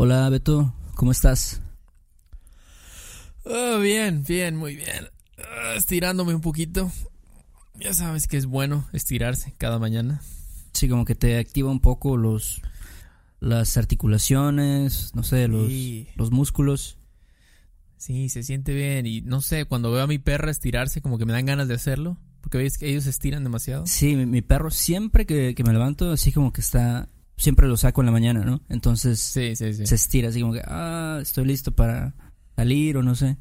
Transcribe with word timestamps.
Hola 0.00 0.28
Beto, 0.28 0.72
¿cómo 0.94 1.10
estás? 1.10 1.60
Oh, 3.44 3.80
bien, 3.80 4.22
bien, 4.22 4.54
muy 4.54 4.76
bien. 4.76 5.08
Ah, 5.38 5.74
estirándome 5.76 6.36
un 6.36 6.40
poquito. 6.40 6.92
Ya 7.74 7.92
sabes 7.92 8.28
que 8.28 8.36
es 8.36 8.46
bueno 8.46 8.86
estirarse 8.92 9.56
cada 9.58 9.80
mañana. 9.80 10.22
Sí, 10.72 10.88
como 10.88 11.04
que 11.04 11.16
te 11.16 11.36
activa 11.40 11.72
un 11.72 11.80
poco 11.80 12.16
los 12.16 12.62
las 13.40 13.76
articulaciones, 13.76 15.16
no 15.16 15.24
sé, 15.24 15.48
los, 15.48 15.66
Sí. 15.66 16.06
los 16.14 16.30
músculos. 16.30 16.96
Sí, 17.96 18.28
se 18.28 18.44
siente 18.44 18.74
bien. 18.74 19.04
Y 19.04 19.22
no 19.22 19.40
sé, 19.40 19.64
cuando 19.64 19.90
veo 19.90 20.04
a 20.04 20.06
mi 20.06 20.18
perra 20.20 20.52
estirarse, 20.52 21.02
como 21.02 21.18
que 21.18 21.26
me 21.26 21.32
dan 21.32 21.46
ganas 21.46 21.66
de 21.66 21.74
hacerlo. 21.74 22.18
Porque 22.40 22.58
ves 22.58 22.78
que 22.78 22.88
ellos 22.88 23.02
se 23.02 23.10
estiran 23.10 23.42
demasiado. 23.42 23.84
Sí, 23.88 24.14
mi, 24.14 24.26
mi 24.26 24.42
perro 24.42 24.70
siempre 24.70 25.26
que, 25.26 25.56
que 25.56 25.64
me 25.64 25.72
levanto, 25.72 26.12
así 26.12 26.30
como 26.30 26.52
que 26.52 26.60
está, 26.60 27.08
siempre 27.38 27.66
lo 27.68 27.76
saco 27.78 28.02
en 28.02 28.06
la 28.06 28.12
mañana, 28.12 28.44
¿no? 28.44 28.60
Entonces 28.68 29.18
Sí, 29.20 29.56
sí, 29.56 29.72
sí. 29.72 29.86
se 29.86 29.94
estira, 29.94 30.28
así 30.28 30.40
como 30.42 30.52
que, 30.52 30.60
ah, 30.66 31.18
estoy 31.22 31.46
listo 31.46 31.72
para 31.72 32.14
salir 32.56 32.98
o 32.98 33.02
no 33.02 33.14
sé. 33.14 33.38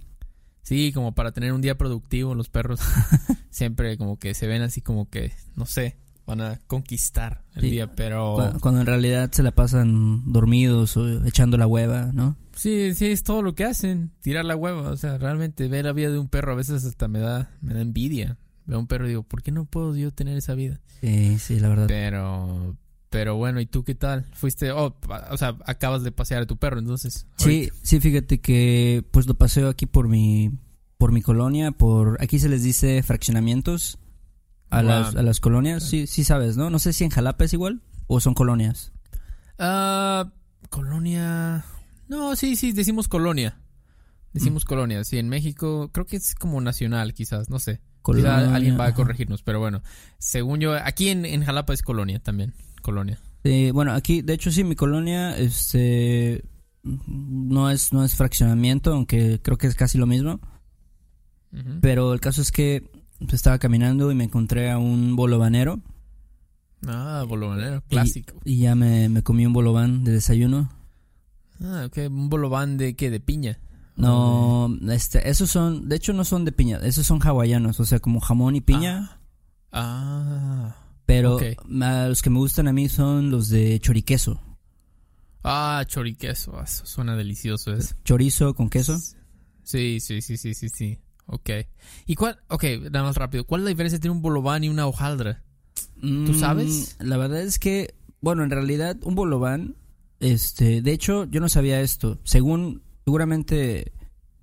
Sí, 0.63 0.91
como 0.93 1.13
para 1.13 1.31
tener 1.33 1.51
un 1.53 1.61
día 1.61 1.77
productivo, 1.77 2.35
los 2.35 2.47
perros 2.49 2.79
siempre 3.49 3.97
como 3.97 4.17
que 4.19 4.33
se 4.33 4.47
ven 4.47 4.61
así 4.61 4.81
como 4.81 5.09
que, 5.09 5.31
no 5.55 5.65
sé, 5.65 5.97
van 6.25 6.41
a 6.41 6.59
conquistar 6.67 7.43
el 7.55 7.61
Sí. 7.63 7.69
día, 7.71 7.95
pero... 7.95 8.35
Cu- 8.53 8.59
Cuando 8.59 8.81
en 8.81 8.87
realidad 8.87 9.31
se 9.31 9.43
la 9.43 9.51
pasan 9.51 10.31
dormidos 10.31 10.97
o 10.97 11.25
echando 11.25 11.57
la 11.57 11.67
hueva, 11.67 12.11
¿no? 12.13 12.35
Sí, 12.53 12.93
sí, 12.95 13.07
es 13.07 13.23
todo 13.23 13.41
lo 13.41 13.55
que 13.55 13.63
hacen, 13.65 14.11
tirar 14.21 14.43
la 14.43 14.55
hueva, 14.55 14.89
o 14.89 14.97
sea, 14.97 15.17
realmente 15.17 15.67
ver 15.69 15.85
la 15.85 15.93
vida 15.93 16.09
de 16.11 16.19
un 16.19 16.27
perro 16.27 16.51
a 16.51 16.55
veces 16.55 16.83
hasta 16.85 17.07
me 17.07 17.19
da, 17.19 17.51
me 17.61 17.73
da 17.73 17.81
envidia. 17.81 18.37
Veo 18.65 18.77
a 18.77 18.79
un 18.81 18.87
perro 18.87 19.05
y 19.05 19.09
digo, 19.09 19.23
¿por 19.23 19.41
qué 19.43 19.51
no 19.53 19.63
puedo 19.65 19.95
yo 19.95 20.11
tener 20.11 20.37
esa 20.37 20.53
vida? 20.53 20.81
Sí, 20.99 21.37
sí, 21.39 21.59
la 21.61 21.69
verdad. 21.69 21.85
Pero, 21.87 22.75
pero 23.09 23.35
bueno, 23.35 23.59
¿y 23.61 23.65
tú 23.65 23.83
qué 23.83 23.95
tal? 23.95 24.25
Fuiste, 24.33 24.71
oh, 24.71 24.95
o 25.31 25.37
sea, 25.37 25.57
acabas 25.65 26.03
de 26.03 26.11
pasear 26.11 26.41
a 26.43 26.45
tu 26.45 26.57
perro, 26.57 26.79
entonces. 26.79 27.25
Sí, 27.37 27.69
sí, 27.83 27.99
fíjate 27.99 28.39
que 28.39 29.03
pues 29.11 29.27
lo 29.27 29.33
paseo 29.35 29.69
aquí 29.69 29.85
por 29.85 30.07
mi 30.07 30.51
por 30.97 31.11
mi 31.11 31.21
colonia, 31.21 31.71
por 31.71 32.17
aquí 32.21 32.39
se 32.39 32.49
les 32.49 32.63
dice 32.63 33.03
fraccionamientos 33.03 33.99
a 34.69 34.81
Wow. 34.81 34.89
las 34.89 35.15
a 35.15 35.23
las 35.23 35.39
colonias, 35.39 35.83
sí 35.83 36.07
sí 36.07 36.23
sabes, 36.23 36.57
¿no? 36.57 36.69
No 36.69 36.79
sé 36.79 36.91
si 36.93 37.03
en 37.03 37.09
Jalapa 37.11 37.45
es 37.45 37.53
igual 37.53 37.81
o 38.07 38.19
son 38.19 38.33
colonias. 38.33 38.91
Ah, 39.59 40.31
colonia. 40.69 41.65
No, 42.07 42.35
sí, 42.35 42.55
sí, 42.55 42.71
decimos 42.71 43.07
colonia. 43.07 43.57
Decimos 44.33 44.65
Mm. 44.65 44.67
colonia. 44.67 45.03
Sí, 45.03 45.17
en 45.17 45.29
México 45.29 45.89
creo 45.91 46.05
que 46.05 46.17
es 46.17 46.35
como 46.35 46.61
nacional, 46.61 47.13
quizás, 47.13 47.49
no 47.49 47.59
sé. 47.59 47.81
Colonia, 48.01 48.37
Quizá 48.37 48.55
alguien 48.55 48.79
va 48.79 48.85
a 48.87 48.93
corregirnos, 48.93 49.41
pero 49.43 49.59
bueno. 49.59 49.81
Según 50.19 50.59
yo, 50.59 50.73
aquí 50.75 51.09
en, 51.09 51.25
en 51.25 51.43
Jalapa 51.43 51.73
es 51.73 51.81
colonia 51.81 52.19
también. 52.19 52.53
Colonia. 52.87 53.19
Sí, 53.43 53.69
bueno, 53.71 53.91
aquí 53.91 54.21
de 54.21 54.33
hecho 54.33 54.49
sí 54.49 54.63
mi 54.63 54.75
colonia 54.75 55.37
este 55.37 56.43
no 56.83 57.69
es 57.69 57.91
no 57.91 58.03
es 58.05 58.15
fraccionamiento, 58.15 58.93
aunque 58.93 59.41
creo 59.41 59.57
que 59.57 59.67
es 59.67 59.75
casi 59.75 59.97
lo 59.97 60.05
mismo, 60.07 60.39
pero 61.81 62.13
el 62.13 62.21
caso 62.21 62.41
es 62.41 62.51
que 62.51 62.89
estaba 63.31 63.57
caminando 63.59 64.09
y 64.11 64.15
me 64.15 64.23
encontré 64.23 64.71
a 64.71 64.77
un 64.77 65.15
bolovanero 65.17 65.81
Ah, 66.87 67.25
bolovanero, 67.27 67.83
clásico. 67.89 68.35
y 68.45 68.59
ya 68.59 68.73
me, 68.75 69.09
me 69.09 69.21
comí 69.21 69.45
un 69.45 69.51
bolobán 69.53 70.03
de 70.05 70.11
desayuno. 70.13 70.69
Ah, 71.61 71.83
ok. 71.87 71.97
Un 72.09 72.29
bolobán 72.29 72.77
de 72.77 72.95
qué? 72.95 73.09
De 73.09 73.19
piña. 73.19 73.59
No, 73.97 74.69
este, 74.91 75.27
esos 75.29 75.49
son, 75.49 75.89
de 75.89 75.95
hecho 75.97 76.13
no 76.13 76.23
son 76.23 76.45
de 76.45 76.51
piña, 76.51 76.77
esos 76.83 77.05
son 77.07 77.19
hawaianos, 77.19 77.79
o 77.79 77.85
sea, 77.85 77.99
como 77.99 78.19
jamón 78.21 78.55
y 78.55 78.61
piña, 78.61 79.19
Ah. 79.73 80.75
Pero 81.07 81.39
a 81.81 82.07
los 82.07 82.21
que 82.21 82.29
me 82.29 82.37
gustan 82.37 82.67
a 82.67 82.73
mí 82.73 82.87
son 82.89 83.31
los 83.31 83.49
de 83.49 83.79
choriqueso, 83.79 84.39
Ah, 85.43 85.83
choriqueso. 85.87 86.59
Ah, 86.59 86.63
Eso 86.65 86.85
suena 86.85 87.15
delicioso 87.15 87.73
eso. 87.73 87.95
chorizo 88.03 88.53
con 88.53 88.69
queso. 88.69 88.99
Sí, 89.63 89.99
sí, 89.99 90.21
sí, 90.21 90.37
sí, 90.37 90.53
sí, 90.53 90.67
sí. 90.69 90.99
Ok. 91.25 91.49
¿Y 92.05 92.15
cuál? 92.15 92.39
Ok, 92.49 92.63
nada 92.91 93.03
más 93.05 93.15
rápido. 93.15 93.45
¿Cuál 93.45 93.61
es 93.61 93.65
la 93.65 93.69
diferencia 93.69 93.95
entre 93.95 94.11
un 94.11 94.21
bolobán 94.21 94.63
y 94.63 94.69
una 94.69 94.87
hojaldra? 94.87 95.43
¿Tú 96.01 96.33
sabes? 96.33 96.97
Mm, 96.99 97.05
La 97.07 97.17
verdad 97.17 97.41
es 97.41 97.59
que, 97.59 97.95
bueno, 98.21 98.43
en 98.43 98.49
realidad 98.49 98.97
un 99.03 99.15
bolobán, 99.15 99.75
este, 100.19 100.81
de 100.81 100.91
hecho 100.91 101.25
yo 101.25 101.39
no 101.39 101.47
sabía 101.49 101.79
esto, 101.81 102.19
según, 102.23 102.81
seguramente 103.05 103.93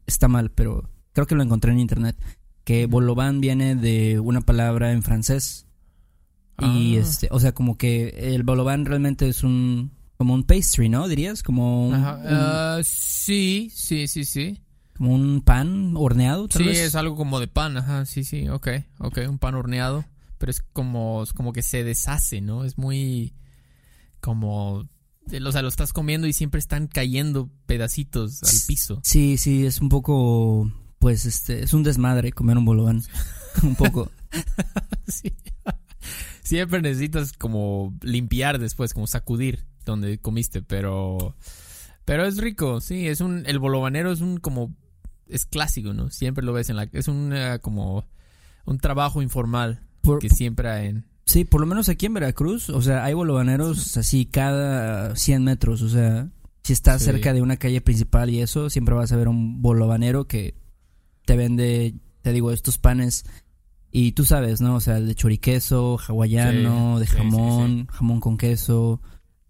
está 0.06 0.28
mal, 0.28 0.50
pero 0.52 0.90
creo 1.12 1.26
que 1.26 1.34
lo 1.34 1.42
encontré 1.42 1.72
en 1.72 1.80
internet, 1.80 2.16
que 2.64 2.86
bolobán 2.86 3.40
viene 3.40 3.74
de 3.76 4.20
una 4.20 4.40
palabra 4.40 4.92
en 4.92 5.02
francés. 5.02 5.66
Y 6.60 6.96
Ah. 6.96 7.00
este, 7.00 7.28
o 7.30 7.40
sea, 7.40 7.52
como 7.52 7.76
que 7.76 8.08
el 8.34 8.42
bolobán 8.44 8.84
realmente 8.84 9.28
es 9.28 9.42
un 9.42 9.92
como 10.16 10.34
un 10.34 10.44
pastry, 10.44 10.88
¿no? 10.88 11.08
Dirías, 11.08 11.42
como 11.42 11.88
un, 11.88 11.94
Ajá, 11.94 12.14
un- 12.16 12.26
ah, 12.28 12.78
sí, 12.84 13.70
sí, 13.74 14.06
sí, 14.06 14.24
sí. 14.24 14.60
como 14.96 15.12
un 15.14 15.42
pan 15.42 15.94
horneado, 15.96 16.46
tal 16.46 16.62
Sí, 16.62 16.68
vez. 16.68 16.78
es 16.78 16.94
algo 16.94 17.16
como 17.16 17.40
de 17.40 17.48
pan, 17.48 17.76
ajá, 17.76 18.06
sí, 18.06 18.22
sí, 18.22 18.48
ok, 18.48 18.68
ok, 19.00 19.18
un 19.28 19.38
pan 19.38 19.56
horneado, 19.56 20.04
pero 20.38 20.50
es 20.50 20.62
como, 20.72 21.24
es 21.24 21.32
como 21.32 21.52
que 21.52 21.62
se 21.62 21.82
deshace, 21.82 22.40
¿no? 22.40 22.64
Es 22.64 22.78
muy 22.78 23.34
como, 24.20 24.74
o 24.76 25.52
sea, 25.52 25.62
lo 25.62 25.68
estás 25.68 25.92
comiendo 25.92 26.28
y 26.28 26.32
siempre 26.32 26.60
están 26.60 26.86
cayendo 26.86 27.50
pedacitos 27.66 28.42
al 28.44 28.54
piso. 28.68 29.00
Sí, 29.02 29.36
sí, 29.36 29.66
es 29.66 29.80
un 29.80 29.88
poco 29.88 30.70
pues 31.00 31.26
este, 31.26 31.64
es 31.64 31.74
un 31.74 31.82
desmadre 31.82 32.32
comer 32.32 32.56
un 32.56 32.64
bolobán. 32.64 33.02
un 33.62 33.74
poco. 33.74 34.10
Sí. 35.08 35.32
Siempre 36.42 36.80
necesitas 36.82 37.32
como 37.32 37.94
limpiar 38.02 38.58
después, 38.58 38.94
como 38.94 39.06
sacudir 39.06 39.64
donde 39.84 40.18
comiste, 40.18 40.62
pero 40.62 41.36
pero 42.04 42.26
es 42.26 42.36
rico, 42.38 42.80
sí, 42.80 43.06
es 43.08 43.20
un 43.20 43.44
el 43.46 43.58
bolobanero 43.58 44.12
es 44.12 44.20
un 44.20 44.38
como 44.38 44.74
es 45.28 45.46
clásico, 45.46 45.92
¿no? 45.94 46.10
Siempre 46.10 46.44
lo 46.44 46.52
ves 46.52 46.68
en 46.70 46.76
la 46.76 46.88
es 46.92 47.08
un 47.08 47.32
como 47.62 48.06
un 48.66 48.78
trabajo 48.78 49.22
informal 49.22 49.80
Por- 50.02 50.18
que 50.20 50.28
siempre 50.30 50.68
hay 50.70 50.88
en 50.88 51.04
Sí, 51.26 51.44
por 51.46 51.62
lo 51.62 51.66
menos 51.66 51.88
aquí 51.88 52.04
en 52.04 52.12
Veracruz, 52.14 52.68
o 52.68 52.82
sea, 52.82 53.02
hay 53.04 53.14
bolovaneros 53.14 53.96
así 53.96 54.26
cada 54.26 55.16
100 55.16 55.42
metros, 55.42 55.80
o 55.80 55.88
sea, 55.88 56.28
si 56.62 56.74
estás 56.74 57.00
Sí. 57.00 57.06
cerca 57.06 57.32
de 57.32 57.40
una 57.40 57.56
calle 57.56 57.80
principal 57.80 58.28
y 58.28 58.42
eso, 58.42 58.68
siempre 58.68 58.94
vas 58.94 59.10
a 59.10 59.16
ver 59.16 59.28
un 59.28 59.62
bolovanero 59.62 60.26
que 60.28 60.54
te 61.24 61.36
vende, 61.36 61.94
te 62.20 62.32
digo, 62.32 62.50
estos 62.52 62.76
panes 62.76 63.24
y 63.96 64.10
tú 64.12 64.24
sabes, 64.24 64.60
¿no? 64.60 64.74
O 64.74 64.80
sea, 64.80 65.00
de 65.00 65.14
choriqueso, 65.14 65.98
hawaiano, 66.06 66.96
Sí, 66.96 67.00
de 67.00 67.06
sí, 67.06 67.12
sí, 67.12 67.16
jamón, 67.18 67.86
jamón 67.86 68.18
con 68.20 68.36
queso, 68.36 69.00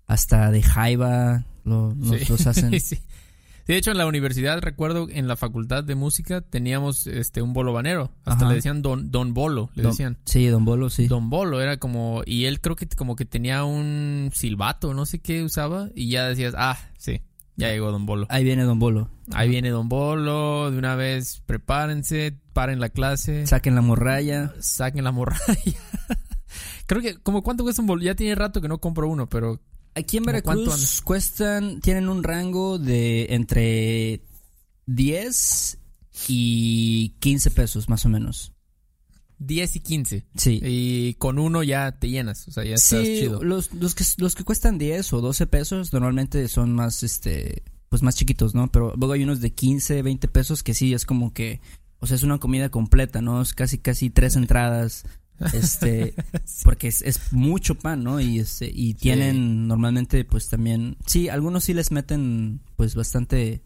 hasta 0.07 0.51
de 0.51 0.63
jaiba, 0.63 1.47
lo- 1.65 1.95
los, 1.95 2.47
hacen. 2.47 2.71
Sí. 2.81 2.99
De 3.67 3.79
hecho 3.79 3.91
en 3.93 3.97
la 3.97 4.07
universidad 4.07 4.61
recuerdo 4.61 5.09
en 5.09 5.27
la 5.27 5.37
facultad 5.37 5.83
de 5.83 5.95
música 5.95 6.43
teníamos 6.43 7.07
este 7.07 7.41
un 7.41 7.55
bolobanero, 7.55 8.11
hasta 8.27 8.45
Ajá. 8.45 8.49
le 8.51 8.57
decían 8.57 8.83
don 8.83 9.11
don 9.11 9.33
bolo, 9.33 9.71
le 9.75 9.83
Don- 9.85 9.93
decían. 9.93 10.19
Sí, 10.27 10.49
Don 10.49 10.67
Bolo, 10.67 10.91
sí. 10.91 11.07
Don 11.07 11.31
Bolo 11.31 11.63
era 11.63 11.79
como 11.79 12.21
y 12.27 12.45
él 12.45 12.61
creo 12.61 12.77
que 12.77 12.87
como 12.89 13.17
que 13.17 13.25
tenía 13.25 13.65
un 13.65 14.31
silbato, 14.35 14.93
no 14.93 15.07
sé 15.07 15.21
qué 15.21 15.43
usaba 15.43 15.89
y 15.95 16.11
ya 16.11 16.29
decías, 16.29 16.53
"Ah, 16.59 16.77
sí, 16.99 17.23
ya 17.57 17.69
llegó 17.69 17.91
Don 17.93 18.07
Bolo." 18.07 18.27
Ahí 18.31 18.45
viene 18.45 18.65
Don 18.65 18.79
Bolo. 18.79 19.11
Ahí 19.33 19.49
viene 19.49 19.71
Don 19.71 19.89
Bolo, 19.89 20.71
de 20.71 20.79
una 20.79 20.97
vez 20.97 21.43
prepárense, 21.47 22.39
paren 22.53 22.81
la 22.81 22.89
clase, 22.89 23.47
Saquen 23.47 23.75
la 23.75 23.81
morralla. 23.83 24.53
saquen 24.61 25.05
la 25.05 25.13
morralla. 25.13 25.45
Creo 26.87 27.01
que 27.01 27.17
como 27.19 27.43
cuánto 27.43 27.65
cuesta 27.65 27.81
un 27.83 27.89
bolo, 27.89 28.03
ya 28.03 28.15
tiene 28.15 28.35
rato 28.35 28.61
que 28.61 28.69
no 28.69 28.79
compro 28.79 29.09
uno, 29.09 29.29
pero 29.29 29.61
Aquí 29.97 30.17
en 30.17 30.25
¿Cómo 30.25 30.41
cuánto 30.43 30.65
Veracruz 30.65 31.01
cuestan, 31.03 31.81
tienen 31.81 32.09
un 32.09 32.25
rango 32.25 32.79
de 32.79 33.29
entre 33.31 34.23
10 34.87 35.79
y 36.29 37.11
15 37.21 37.51
pesos 37.53 37.89
más 37.89 38.05
o 38.05 38.09
menos. 38.09 38.54
10 39.47 39.77
y 39.77 39.81
15 39.81 40.25
Sí. 40.37 40.61
y 40.65 41.15
con 41.15 41.39
uno 41.39 41.63
ya 41.63 41.93
te 41.93 42.09
llenas, 42.09 42.47
o 42.49 42.53
sea, 42.53 42.65
ya 42.65 42.75
estás 42.75 43.01
Sí, 43.07 43.21
chido. 43.21 43.43
los, 43.43 43.73
los, 43.75 43.95
que, 43.95 44.05
los 44.19 44.35
que 44.35 44.45
cuestan 44.45 44.79
10 44.79 45.13
o 45.13 45.21
12 45.21 45.47
pesos 45.47 45.93
normalmente 45.93 46.47
son 46.49 46.73
más, 46.75 47.03
este, 47.03 47.63
pues 47.89 48.03
más 48.03 48.17
chiquitos, 48.17 48.55
¿no? 48.55 48.71
Pero 48.73 48.93
luego 48.97 49.13
hay 49.13 49.23
unos 49.25 49.41
de 49.41 49.53
15, 49.53 50.03
20 50.03 50.29
pesos 50.29 50.63
que 50.63 50.75
sí 50.75 50.95
es 50.95 51.05
como 51.07 51.33
que, 51.33 51.61
o 51.99 52.07
sea, 52.07 52.17
es 52.17 52.23
una 52.23 52.39
comida 52.39 52.69
completa, 52.71 53.21
¿no? 53.23 53.41
Es 53.43 53.53
casi, 53.55 53.79
casi 53.79 54.11
tres 54.11 54.37
entradas, 54.37 55.05
Este, 55.53 56.15
porque 56.63 56.87
es, 56.89 57.03
es 57.03 57.33
mucho 57.33 57.75
pan, 57.75 58.05
¿no? 58.05 58.21
Y 58.21 58.39
este, 58.39 58.71
y 58.73 58.95
tienen 58.95 59.67
normalmente, 59.67 60.25
pues 60.25 60.49
también, 60.49 60.97
sí, 61.07 61.29
algunos 61.29 61.65
sí 61.65 61.75
les 61.75 61.91
meten, 61.91 62.61
pues 62.77 62.95
bastante, 62.95 63.63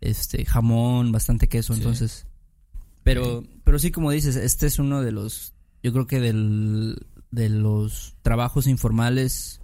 este, 0.00 0.46
jamón, 0.46 1.12
bastante 1.12 1.46
queso, 1.48 1.74
entonces. 1.74 2.26
Pero, 3.02 3.44
pero 3.64 3.78
sí, 3.78 3.90
como 3.90 4.10
dices, 4.10 4.36
este 4.36 4.66
es 4.66 4.78
uno 4.78 5.02
de 5.02 5.12
los, 5.12 5.54
yo 5.82 5.92
creo 5.92 6.06
que 6.06 6.20
del, 6.20 7.06
de 7.30 7.48
los 7.48 8.14
trabajos 8.22 8.66
informales 8.66 9.60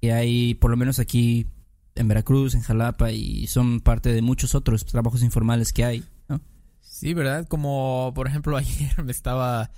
que 0.00 0.12
hay, 0.12 0.54
por 0.54 0.70
lo 0.70 0.76
menos 0.76 0.98
aquí 0.98 1.46
en 1.94 2.08
Veracruz, 2.08 2.54
en 2.54 2.60
Jalapa, 2.60 3.10
y 3.10 3.46
son 3.46 3.80
parte 3.80 4.12
de 4.12 4.22
muchos 4.22 4.54
otros 4.54 4.84
trabajos 4.84 5.22
informales 5.22 5.72
que 5.72 5.84
hay, 5.84 6.04
¿no? 6.28 6.40
Sí, 6.80 7.14
¿verdad? 7.14 7.48
Como 7.48 8.12
por 8.14 8.28
ejemplo 8.28 8.56
ayer 8.56 9.02
me 9.02 9.12
estaba 9.12 9.70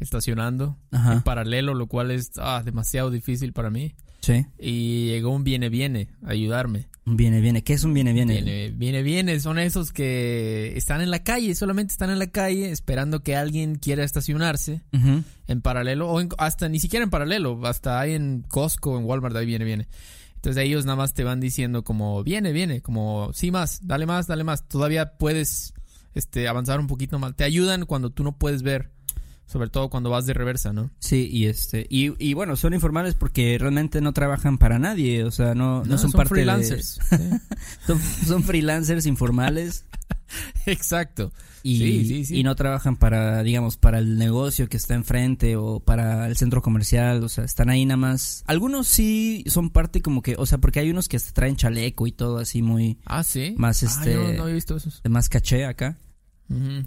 estacionando 0.00 0.78
Ajá. 0.90 1.14
en 1.14 1.22
paralelo, 1.22 1.74
lo 1.74 1.86
cual 1.86 2.10
es 2.10 2.30
ah, 2.38 2.62
demasiado 2.64 3.10
difícil 3.10 3.52
para 3.52 3.70
mí. 3.70 3.94
Sí. 4.20 4.44
Y 4.58 5.06
llegó 5.06 5.30
un 5.30 5.44
viene 5.44 5.68
viene 5.68 6.08
a 6.24 6.30
ayudarme. 6.30 6.88
Un 7.04 7.16
viene, 7.16 7.40
viene. 7.40 7.62
¿Qué 7.62 7.74
es 7.74 7.84
un 7.84 7.94
viene, 7.94 8.12
viene? 8.12 8.34
Viene, 8.34 8.70
viene, 8.72 9.02
viene. 9.04 9.38
Son 9.38 9.60
esos 9.60 9.92
que 9.92 10.72
están 10.76 11.00
en 11.00 11.12
la 11.12 11.22
calle, 11.22 11.54
solamente 11.54 11.92
están 11.92 12.10
en 12.10 12.18
la 12.18 12.26
calle 12.26 12.72
esperando 12.72 13.22
que 13.22 13.36
alguien 13.36 13.76
quiera 13.76 14.02
estacionarse 14.02 14.82
en 15.46 15.60
paralelo 15.62 16.08
o 16.10 16.20
en- 16.20 16.30
hasta 16.38 16.68
ni 16.68 16.80
siquiera 16.80 17.04
en 17.04 17.10
paralelo, 17.10 17.60
hasta 17.66 18.00
hay 18.00 18.14
en 18.14 18.42
Costco, 18.48 18.98
en 18.98 19.04
Walmart, 19.04 19.36
ahí 19.36 19.46
viene, 19.46 19.64
viene. 19.64 19.86
Entonces 20.34 20.64
ellos 20.64 20.84
nada 20.84 20.96
más 20.96 21.14
te 21.14 21.22
van 21.22 21.38
diciendo 21.38 21.84
como 21.84 22.24
viene, 22.24 22.50
viene, 22.52 22.82
como 22.82 23.30
sí 23.32 23.52
más, 23.52 23.86
dale 23.86 24.06
más, 24.06 24.26
dale 24.26 24.42
más. 24.42 24.66
Todavía 24.66 25.16
puedes 25.16 25.72
este 26.14 26.48
avanzar 26.48 26.80
un 26.80 26.88
poquito 26.88 27.20
más. 27.20 27.36
Te 27.36 27.44
ayudan 27.44 27.84
cuando 27.86 28.10
tú 28.10 28.24
no 28.24 28.36
puedes 28.36 28.62
ver, 28.62 28.90
sobre 29.46 29.70
todo 29.70 29.88
cuando 29.90 30.10
vas 30.10 30.26
de 30.26 30.34
reversa, 30.34 30.72
¿no? 30.72 30.90
Sí, 30.98 31.28
y 31.32 31.46
este 31.46 31.86
y, 31.88 32.12
y 32.24 32.34
bueno, 32.34 32.56
son 32.56 32.74
informales 32.74 33.14
porque 33.14 33.56
realmente 33.58 34.00
no 34.00 34.12
trabajan 34.12 34.58
para 34.58 34.78
nadie, 34.78 35.24
o 35.24 35.30
sea, 35.30 35.54
no, 35.54 35.82
no, 35.84 35.98
son, 35.98 36.12
parte 36.12 36.30
freelancers. 36.34 36.98
de 37.10 37.40
son, 37.86 38.00
son 38.26 38.42
freelancers 38.42 39.06
informales 39.06 39.84
Exacto. 40.66 41.32
y, 41.62 41.78
Sí, 41.78 42.04
sí, 42.06 42.24
sí. 42.26 42.36
y 42.38 42.42
no 42.42 42.54
trabajan 42.54 42.96
para, 42.96 43.42
digamos, 43.42 43.76
para 43.76 43.98
el 43.98 44.18
negocio 44.18 44.68
que 44.68 44.76
está 44.76 44.94
enfrente 44.94 45.56
o 45.56 45.80
para 45.80 46.26
el 46.28 46.36
centro 46.36 46.62
comercial, 46.62 47.22
o 47.24 47.28
sea, 47.28 47.44
están 47.44 47.70
ahí 47.70 47.84
nada 47.84 47.96
más. 47.96 48.44
Algunos 48.46 48.86
sí 48.86 49.44
son 49.48 49.70
parte 49.70 50.00
como 50.02 50.22
que, 50.22 50.34
o 50.38 50.46
sea, 50.46 50.58
porque 50.58 50.80
hay 50.80 50.90
unos 50.90 51.08
que 51.08 51.16
hasta 51.16 51.32
traen 51.32 51.56
chaleco 51.56 52.06
y 52.06 52.12
todo 52.12 52.38
así 52.38 52.62
muy 52.62 52.98
Ah, 53.04 53.22
sí. 53.24 53.54
Más, 53.56 53.82
Ah, 53.82 53.86
este- 53.86 54.12
yo 54.14 54.32
no 54.34 54.42
había 54.44 54.54
visto 54.54 54.76
esos. 54.76 55.02
de 55.02 55.08
más 55.10 55.28
caché 55.28 55.64
acá, 55.64 55.96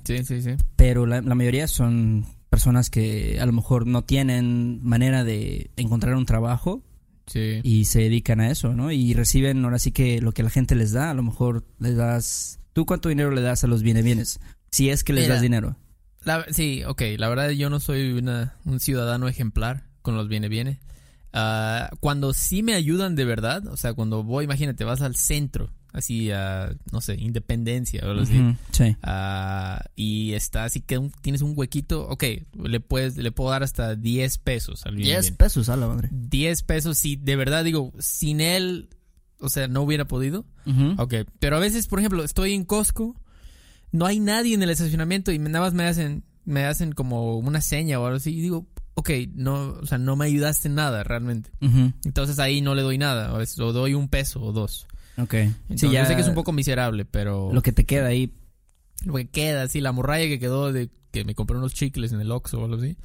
Sí, 0.06 0.24
sí, 0.24 0.42
sí. 0.42 0.52
pero 0.78 1.06
la, 1.06 1.22
la 1.22 1.36
mayoría 1.36 1.68
son 1.68 2.26
personas 2.50 2.90
que 2.90 3.40
a 3.40 3.46
lo 3.46 3.52
mejor 3.54 3.86
no 3.88 4.04
tienen 4.04 4.80
manera 4.84 5.24
de 5.24 5.72
encontrar 5.78 6.16
un 6.16 6.26
trabajo 6.26 6.84
Sí. 7.28 7.60
y 7.64 7.86
se 7.86 8.00
dedican 8.00 8.40
a 8.40 8.50
eso, 8.50 8.74
¿no? 8.74 8.92
Y 8.92 9.14
reciben 9.14 9.64
ahora 9.64 9.78
sí 9.78 9.92
que 9.92 10.20
lo 10.20 10.32
que 10.32 10.42
la 10.42 10.50
gente 10.50 10.74
les 10.76 10.92
da, 10.92 11.12
a 11.12 11.14
lo 11.14 11.22
mejor 11.24 11.64
les 11.80 11.96
das... 11.96 12.60
¿Tú 12.74 12.86
cuánto 12.88 13.10
dinero 13.10 13.30
le 13.32 13.42
das 13.42 13.64
a 13.64 13.68
los 13.68 13.84
bienes 13.84 14.04
bienes? 14.04 14.40
Si 14.72 14.90
es 14.90 15.04
que 15.04 15.14
les 15.14 15.26
Mira. 15.26 15.36
das 15.36 15.42
dinero. 15.44 15.76
La- 16.24 16.46
sí, 16.50 16.84
ok. 16.86 17.02
La 17.18 17.30
verdad 17.30 17.50
yo 17.52 17.70
no 17.70 17.80
soy 17.80 18.14
una- 18.14 18.56
un 18.66 18.80
ciudadano 18.80 19.28
ejemplar 19.28 19.86
con 20.02 20.16
los 20.18 20.28
viene 20.28 20.50
viene. 20.50 20.80
Ah, 21.32 21.92
cuando 22.00 22.34
sí 22.34 22.64
me 22.64 22.74
ayudan 22.74 23.16
de 23.16 23.26
verdad, 23.26 23.68
o 23.68 23.78
sea, 23.78 23.94
cuando 23.94 24.24
voy, 24.24 24.46
imagínate, 24.46 24.84
vas 24.84 25.02
al 25.02 25.16
centro, 25.16 25.72
así 25.94 26.32
a, 26.32 26.72
no 26.92 27.02
sé, 27.02 27.16
Independencia 27.16 28.02
o 28.06 28.10
algo 28.12 28.24
así. 28.24 28.40
Ujú, 28.40 28.56
Sí. 28.72 28.96
ah, 29.04 29.84
y 29.96 30.34
está 30.34 30.64
así 30.66 30.82
que 30.82 30.98
un- 30.98 31.12
tienes 31.22 31.42
un 31.42 31.54
huequito, 31.56 32.08
ok, 32.08 32.24
le 32.64 32.80
puedes, 32.80 33.18
le 33.18 33.32
puedo 33.32 33.50
dar 33.50 33.64
hasta 33.64 33.96
10 33.96 34.38
pesos 34.38 34.86
al 34.86 34.96
viene 34.96 35.12
10 35.12 35.22
viene. 35.22 35.38
pesos 35.38 35.70
a 35.70 35.76
la 35.76 35.88
madre. 35.88 36.10
10 36.12 36.64
pesos, 36.64 36.98
si 36.98 37.16
de 37.16 37.36
verdad 37.36 37.64
digo, 37.64 37.92
sin 38.00 38.40
él, 38.42 38.90
o 39.40 39.50
sea, 39.50 39.68
no 39.68 39.82
hubiera 39.82 40.06
podido. 40.06 40.46
Ujú. 40.66 40.96
Ok, 41.02 41.14
pero 41.40 41.56
a 41.58 41.60
veces, 41.60 41.88
por 41.88 42.00
ejemplo, 42.00 42.24
estoy 42.24 42.54
en 42.54 42.66
Costco, 42.66 43.16
no 43.92 44.06
hay 44.06 44.20
nadie 44.20 44.54
en 44.54 44.62
el 44.64 44.70
estacionamiento 44.70 45.32
y 45.32 45.40
me- 45.40 45.50
nada 45.50 45.66
más 45.66 45.74
me 45.74 45.86
hacen, 45.86 46.24
me 46.46 46.66
hacen 46.66 46.92
como 46.92 47.38
una 47.40 47.62
seña 47.62 48.00
o 48.00 48.06
algo 48.06 48.18
así 48.18 48.32
y 48.36 48.42
digo, 48.42 48.68
ok, 48.96 49.10
no, 49.34 49.70
o 49.82 49.86
sea, 49.86 49.98
no 49.98 50.16
me 50.16 50.26
ayudaste 50.26 50.68
en 50.68 50.76
nada 50.76 51.04
realmente. 51.04 51.52
Entonces 52.06 52.38
ahí 52.38 52.62
no 52.62 52.76
le 52.76 52.82
doy 52.84 52.98
nada, 52.98 53.34
o, 53.34 53.40
es- 53.42 53.58
o 53.60 53.72
doy 53.74 53.94
un 53.96 54.10
peso 54.10 54.42
o 54.42 54.52
dos. 54.52 54.86
Ok. 55.22 55.34
Entonces, 55.34 55.80
sí, 55.82 55.90
ya 55.92 56.04
yo 56.04 56.08
sé 56.10 56.16
que 56.16 56.22
es 56.22 56.28
un 56.28 56.36
poco 56.36 56.52
miserable, 56.52 57.06
pero 57.06 57.52
Lo 57.54 57.62
que 57.62 57.72
te 57.72 57.86
queda 57.86 58.08
ahí. 58.08 58.34
lo 59.06 59.14
que 59.16 59.28
queda, 59.30 59.68
sí, 59.68 59.82
la 59.82 59.92
morralla 59.92 60.26
que 60.28 60.40
quedó 60.40 60.72
de 60.74 60.90
que 61.12 61.24
me 61.26 61.36
compré 61.36 61.58
unos 61.58 61.74
chicles 61.74 62.12
en 62.12 62.22
el 62.22 62.32
Oxxo 62.32 62.60
o 62.60 62.66
algo 62.66 62.78
así, 62.78 62.96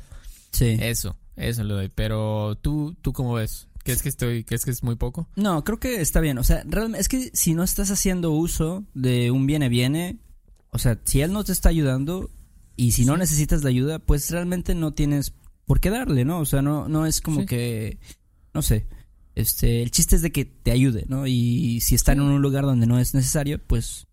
Sí. 0.53 0.77
eso, 0.81 1.17
eso 1.37 1.65
le 1.65 1.75
doy. 1.75 1.91
Pero 1.95 2.57
tú, 2.61 2.95
tú 3.01 3.13
cómo 3.13 3.35
ves? 3.35 3.69
¿Crees 3.83 4.03
que 4.03 4.09
estoy, 4.09 4.45
crees 4.45 4.65
que 4.65 4.71
es 4.71 4.83
muy 4.83 4.97
poco? 4.97 5.29
No, 5.37 5.63
creo 5.65 5.79
que 5.79 6.01
está 6.01 6.21
bien. 6.21 6.39
O 6.39 6.45
sea, 6.45 6.63
realmente 6.67 7.01
es 7.01 7.09
que 7.09 7.31
si 7.35 7.55
no 7.55 7.63
estás 7.63 7.91
haciendo 7.91 8.31
uso 8.33 8.85
de 8.95 9.31
un 9.31 9.47
viene 9.47 9.69
viene, 9.69 10.19
o 10.71 10.79
sea, 10.79 10.99
si 11.05 11.21
él 11.21 11.33
no 11.33 11.45
te 11.45 11.53
está 11.53 11.69
ayudando 11.69 12.31
y 12.77 12.93
si 12.93 13.05
no 13.05 13.17
necesitas 13.17 13.63
la 13.63 13.69
ayuda, 13.71 13.99
pues 13.99 14.31
realmente 14.31 14.75
no 14.75 14.93
tienes 14.93 15.33
por 15.67 15.81
qué 15.81 15.91
darle, 15.91 16.25
¿no? 16.25 16.41
O 16.41 16.45
sea, 16.47 16.63
no 16.63 16.89
no 16.89 17.05
es 17.07 17.21
como 17.21 17.41
Sí. 17.41 17.47
que 17.47 17.99
no 18.55 18.63
sé. 18.63 18.87
Este, 19.35 19.83
el 19.83 19.91
chiste 19.91 20.17
es 20.17 20.23
de 20.23 20.31
que 20.33 20.45
te 20.45 20.71
ayude, 20.71 21.05
¿no? 21.09 21.27
Y 21.27 21.81
si 21.81 21.95
están 21.95 22.19
en 22.19 22.25
un 22.25 22.41
lugar 22.43 22.65
donde 22.65 22.87
no 22.87 22.99
es 22.99 23.15
necesario, 23.15 23.61
pues 23.67 24.07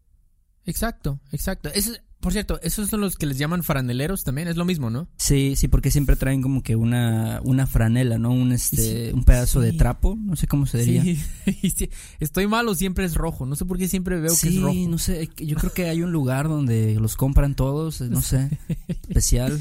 Exacto, 0.66 1.20
exacto. 1.32 1.70
Eso, 1.74 1.92
por 2.20 2.34
cierto, 2.34 2.60
esos 2.62 2.88
son 2.90 3.02
los 3.02 3.16
que 3.16 3.26
les 3.26 3.40
llaman 3.40 3.64
faraneleros 3.64 4.24
también, 4.24 4.48
es 4.48 4.56
lo 4.56 4.64
mismo, 4.64 4.92
¿no? 4.92 5.08
sí, 5.18 5.56
sí, 5.56 5.68
porque 5.68 5.90
siempre 5.90 6.16
traen 6.16 6.44
como 6.44 6.62
que 6.62 6.76
una 6.76 7.40
una 7.44 7.66
franela, 7.66 8.20
¿no? 8.20 8.32
Un 8.32 8.52
este 8.52 9.08
Sí, 9.10 9.14
un 9.14 9.24
pedazo 9.24 9.60
de 9.60 9.72
sí. 9.72 9.78
trapo, 9.78 10.16
no 10.20 10.36
sé 10.36 10.46
cómo 10.48 10.68
se 10.68 10.78
diría. 10.80 11.02
Sí, 11.04 11.20
sí, 11.76 11.90
estoy 12.20 12.46
malo, 12.48 12.76
siempre 12.76 13.06
es 13.06 13.16
rojo. 13.16 13.48
No 13.48 13.56
sé 13.56 13.66
por 13.66 13.80
qué 13.80 13.88
siempre 13.88 14.20
veo 14.20 14.30
que 14.32 14.36
Sí, 14.38 14.58
es 14.58 14.62
rojo. 14.62 14.76
no 14.88 14.98
sé, 15.00 15.30
yo 15.38 15.56
creo 15.58 15.74
que 15.74 15.90
hay 15.90 16.04
un 16.04 16.12
lugar 16.12 16.48
donde 16.48 16.96
los 17.00 17.16
compran 17.16 17.56
todos, 17.56 18.02
no 18.02 18.22
sé, 18.22 18.50
especial. 18.88 19.60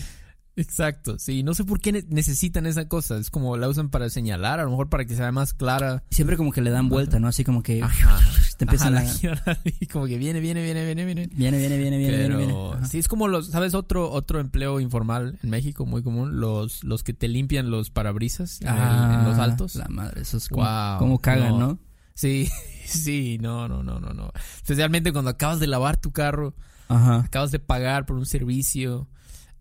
Exacto, 0.57 1.19
sí, 1.19 1.43
no 1.43 1.55
sé 1.55 1.65
por 1.65 1.81
qué 1.81 1.93
ne- 1.93 2.05
necesitan 2.09 2.67
esa 2.67 2.87
cosa. 2.89 3.17
Es 3.17 3.31
como 3.31 3.57
la 3.57 3.69
usan 3.69 3.89
para 3.89 4.11
señalar, 4.11 4.61
a 4.61 4.65
lo 4.65 4.71
mejor 4.71 4.89
para 4.91 5.05
que 5.05 5.15
sea 5.17 5.31
más 5.33 5.55
clara. 5.55 6.03
Siempre 6.11 6.37
como 6.37 6.53
que 6.53 6.61
le 6.61 6.71
dan 6.71 6.89
vuelta, 6.89 7.19
¿no? 7.19 7.29
Así 7.29 7.45
como 7.45 7.63
que 7.63 7.83
Ajá. 7.83 8.19
te 8.59 8.65
empiezan 8.65 8.97
Ajá, 8.99 9.11
a... 9.47 9.59
y 9.81 9.87
como 9.87 10.07
que 10.07 10.19
viene, 10.19 10.41
viene, 10.41 10.63
viene, 10.63 10.85
viene, 10.85 11.05
viene. 11.07 11.29
Viene, 11.33 11.57
viene, 11.59 11.79
viene, 11.79 11.99
viene, 11.99 12.17
Pero 12.17 12.37
viene, 12.39 12.53
viene. 12.53 12.87
Sí, 12.89 12.99
es 12.99 13.09
como 13.09 13.29
los, 13.29 13.49
¿sabes? 13.49 13.75
Otro 13.75 14.11
otro 14.11 14.41
empleo 14.41 14.81
informal 14.81 15.39
en 15.43 15.51
México 15.51 15.87
muy 15.87 16.03
común, 16.03 16.41
los 16.41 16.85
los 16.85 17.03
que 17.05 17.15
te 17.15 17.29
limpian 17.29 17.71
los 17.71 17.91
parabrisas 17.91 18.61
en, 18.61 18.69
el- 18.69 18.75
en 18.75 19.25
los 19.25 19.39
Ah, 19.39 19.45
altos. 19.45 19.77
La 19.77 19.89
madre, 19.89 20.23
eso 20.23 20.37
es 20.37 20.49
como, 20.49 20.63
Wow, 20.65 20.99
como 20.99 21.19
cagan, 21.21 21.51
no. 21.51 21.59
¿no? 21.59 21.79
Sí, 22.15 22.51
sí, 22.85 23.39
no, 23.41 23.67
no, 23.69 23.83
no, 23.83 23.99
no, 24.01 24.13
no. 24.13 24.33
Especialmente 24.57 25.13
cuando 25.13 25.31
acabas 25.31 25.59
de 25.61 25.69
lavar 25.69 25.97
tu 25.97 26.11
carro, 26.13 26.55
Ajá. 26.89 27.21
acabas 27.21 27.51
de 27.51 27.61
pagar 27.61 28.05
por 28.05 28.17
un 28.17 28.27
servicio 28.27 29.09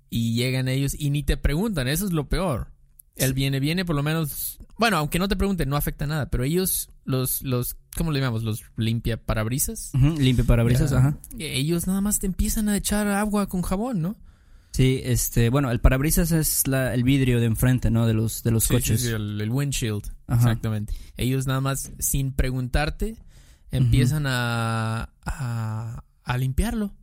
y 0.10 0.36
llegan 0.36 0.68
ellos 0.68 0.96
y 0.98 1.10
ni 1.10 1.24
te 1.24 1.38
preguntan, 1.38 1.88
eso 1.88 2.06
es 2.06 2.12
lo 2.12 2.28
peor. 2.30 2.72
El 3.16 3.34
viene, 3.34 3.60
viene 3.60 3.84
por 3.84 3.96
lo 3.98 4.04
menos, 4.04 4.60
bueno, 4.78 4.96
aunque 4.98 5.20
no 5.20 5.28
te 5.28 5.36
pregunten, 5.36 5.68
no 5.68 5.76
afecta 5.76 6.08
nada, 6.08 6.30
pero 6.30 6.46
ellos, 6.46 6.90
los, 7.04 7.42
los, 7.42 7.76
¿cómo 7.98 8.12
le 8.14 8.20
llamamos? 8.20 8.44
Los 8.44 8.64
limpia 8.78 9.18
parabrisas. 9.18 9.92
Limpia 9.94 10.46
parabrisas, 10.46 10.94
ajá. 10.94 11.18
Ellos 11.38 11.86
nada 11.86 12.00
más 12.00 12.20
te 12.20 12.28
empiezan 12.28 12.70
a 12.70 12.78
echar 12.78 13.08
agua 13.08 13.48
con 13.50 13.62
jabón, 13.62 14.02
¿no? 14.02 14.16
Sí, 14.72 15.02
este, 15.04 15.50
bueno, 15.50 15.70
el 15.72 15.82
parabrisas 15.82 16.32
es 16.32 16.66
la, 16.68 16.94
el 16.94 17.04
vidrio 17.04 17.40
de 17.42 17.48
enfrente, 17.48 17.92
¿no? 17.92 18.08
De 18.08 18.14
los, 18.14 18.42
de 18.44 18.52
los 18.52 18.64
Sí, 18.66 18.76
coches. 18.76 19.02
sí, 19.02 19.08
sí, 19.08 19.14
el, 19.14 19.42
el 19.42 19.50
windshield. 19.50 20.04
Ajá. 20.28 20.44
Exactamente. 20.44 20.94
Ellos 21.18 21.46
nada 21.46 21.60
más, 21.60 21.92
sin 22.00 22.32
preguntarte, 22.32 23.18
empiezan 23.72 24.26
a, 24.28 25.10
a, 25.26 26.04
a 26.24 26.38
limpiarlo. 26.38 26.94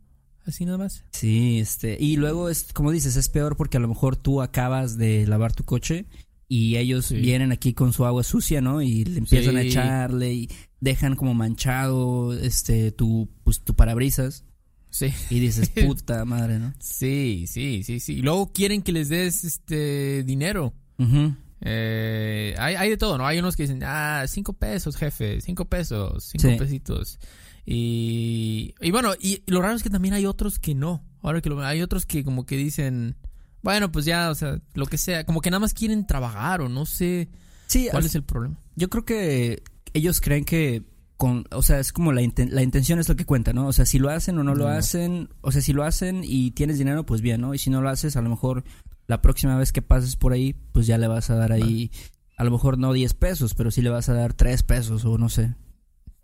Así 0.47 0.65
nada 0.65 0.77
más. 0.79 1.03
Sí, 1.11 1.59
este, 1.59 1.97
y 1.99 2.15
luego 2.15 2.49
es, 2.49 2.71
como 2.73 2.91
dices, 2.91 3.15
es 3.17 3.27
peor 3.29 3.55
porque 3.57 3.77
a 3.77 3.79
lo 3.81 3.87
mejor 3.89 4.15
tú 4.15 4.41
acabas 4.41 4.97
de 4.97 5.27
lavar 5.27 5.53
tu 5.53 5.63
coche 5.65 6.05
y 6.47 6.77
ellos 6.77 7.07
Sí. 7.07 7.17
vienen 7.17 7.51
aquí 7.51 7.73
con 7.73 7.91
su 7.91 8.05
agua 8.05 8.23
sucia, 8.23 8.61
¿no? 8.61 8.81
Y 8.81 9.03
le 9.03 9.17
empiezan 9.19 9.57
a 9.57 9.61
echarle 9.61 10.33
y 10.33 10.49
dejan 10.79 11.15
como 11.17 11.33
manchado, 11.33 12.33
este, 12.33 12.91
tu, 12.93 13.29
pues, 13.43 13.59
tu 13.61 13.75
parabrisas 13.75 14.45
Sí. 14.89 15.07
y 15.29 15.39
dices, 15.41 15.69
puta 15.99 16.23
madre, 16.23 16.59
¿no? 16.59 16.73
Sí, 16.79 17.43
sí, 17.47 17.83
sí, 17.83 17.99
sí. 17.99 18.13
Y 18.13 18.21
luego 18.21 18.53
quieren 18.53 18.81
que 18.81 18.93
les 18.93 19.09
des 19.09 19.43
este 19.43 20.23
dinero. 20.23 20.73
Ujú. 20.97 21.35
Eh, 21.59 22.55
hay, 22.57 22.75
hay 22.75 22.89
de 22.91 22.97
todo, 22.97 23.17
¿no? 23.17 23.25
Hay 23.27 23.39
unos 23.39 23.55
que 23.57 23.63
dicen, 23.63 23.81
ah, 23.83 24.23
cinco 24.27 24.53
pesos, 24.53 24.95
jefe, 24.95 25.41
cinco 25.41 25.65
pesos, 25.65 26.23
cinco 26.31 26.47
Sí. 26.49 26.55
pesitos. 26.57 27.19
Y, 27.69 28.73
y 28.79 28.91
bueno, 28.91 29.11
y 29.19 29.43
lo 29.45 29.61
raro 29.61 29.75
es 29.75 29.83
que 29.83 29.89
también 29.89 30.13
hay 30.13 30.25
otros 30.25 30.57
que 30.57 30.73
no. 30.73 31.03
Ahora 31.21 31.41
que 31.41 31.49
lo 31.49 31.61
hay 31.65 31.81
otros 31.81 32.05
que 32.05 32.23
como 32.23 32.45
que 32.45 32.55
dicen, 32.55 33.17
bueno, 33.61 33.91
pues 33.91 34.05
ya, 34.05 34.29
o 34.29 34.35
sea, 34.35 34.59
lo 34.73 34.85
que 34.85 34.97
sea, 34.97 35.25
como 35.25 35.41
que 35.41 35.51
nada 35.51 35.59
más 35.59 35.73
quieren 35.73 36.07
trabajar 36.07 36.61
o 36.61 36.69
no 36.69 36.85
sé 36.85 37.27
Sí, 37.67 37.89
cuál 37.91 38.05
es 38.05 38.15
el 38.15 38.23
problema. 38.23 38.57
yo 38.75 38.89
creo 38.89 39.03
que 39.03 39.63
ellos 39.93 40.21
creen 40.21 40.45
que 40.45 40.83
con, 41.17 41.43
o 41.51 41.61
sea, 41.61 41.79
es 41.79 41.91
como 41.91 42.13
la, 42.13 42.21
inten- 42.21 42.51
la 42.51 42.61
intención 42.63 42.99
es 42.99 43.09
lo 43.09 43.15
que 43.17 43.25
cuenta, 43.25 43.51
¿no? 43.51 43.67
O 43.67 43.73
sea, 43.73 43.85
si 43.85 43.99
lo 43.99 44.09
hacen 44.09 44.37
o 44.37 44.43
no 44.43 44.55
lo 44.55 44.65
No. 44.65 44.71
hacen, 44.71 45.29
o 45.41 45.51
sea, 45.51 45.61
si 45.61 45.73
lo 45.73 45.83
hacen 45.83 46.21
y 46.23 46.51
tienes 46.51 46.77
dinero, 46.77 47.05
pues 47.05 47.19
bien, 47.21 47.41
¿no? 47.41 47.53
Y 47.53 47.57
si 47.57 47.69
no 47.69 47.81
lo 47.81 47.89
haces, 47.89 48.15
a 48.15 48.21
lo 48.21 48.29
mejor 48.29 48.63
la 49.07 49.21
próxima 49.21 49.57
vez 49.57 49.73
que 49.73 49.81
pases 49.81 50.15
por 50.15 50.31
ahí, 50.31 50.53
pues 50.71 50.87
ya 50.87 50.97
le 50.97 51.07
vas 51.07 51.29
a 51.31 51.35
dar 51.35 51.51
ahí, 51.51 51.91
a 52.37 52.43
lo 52.45 52.51
mejor 52.51 52.77
no 52.77 52.93
10 52.93 53.13
pesos, 53.15 53.55
pero 53.55 53.71
sí 53.71 53.81
le 53.81 53.89
vas 53.89 54.07
a 54.09 54.13
dar 54.13 54.33
3 54.33 54.63
pesos 54.63 55.03
o 55.05 55.17
no 55.17 55.27
sé. 55.27 55.55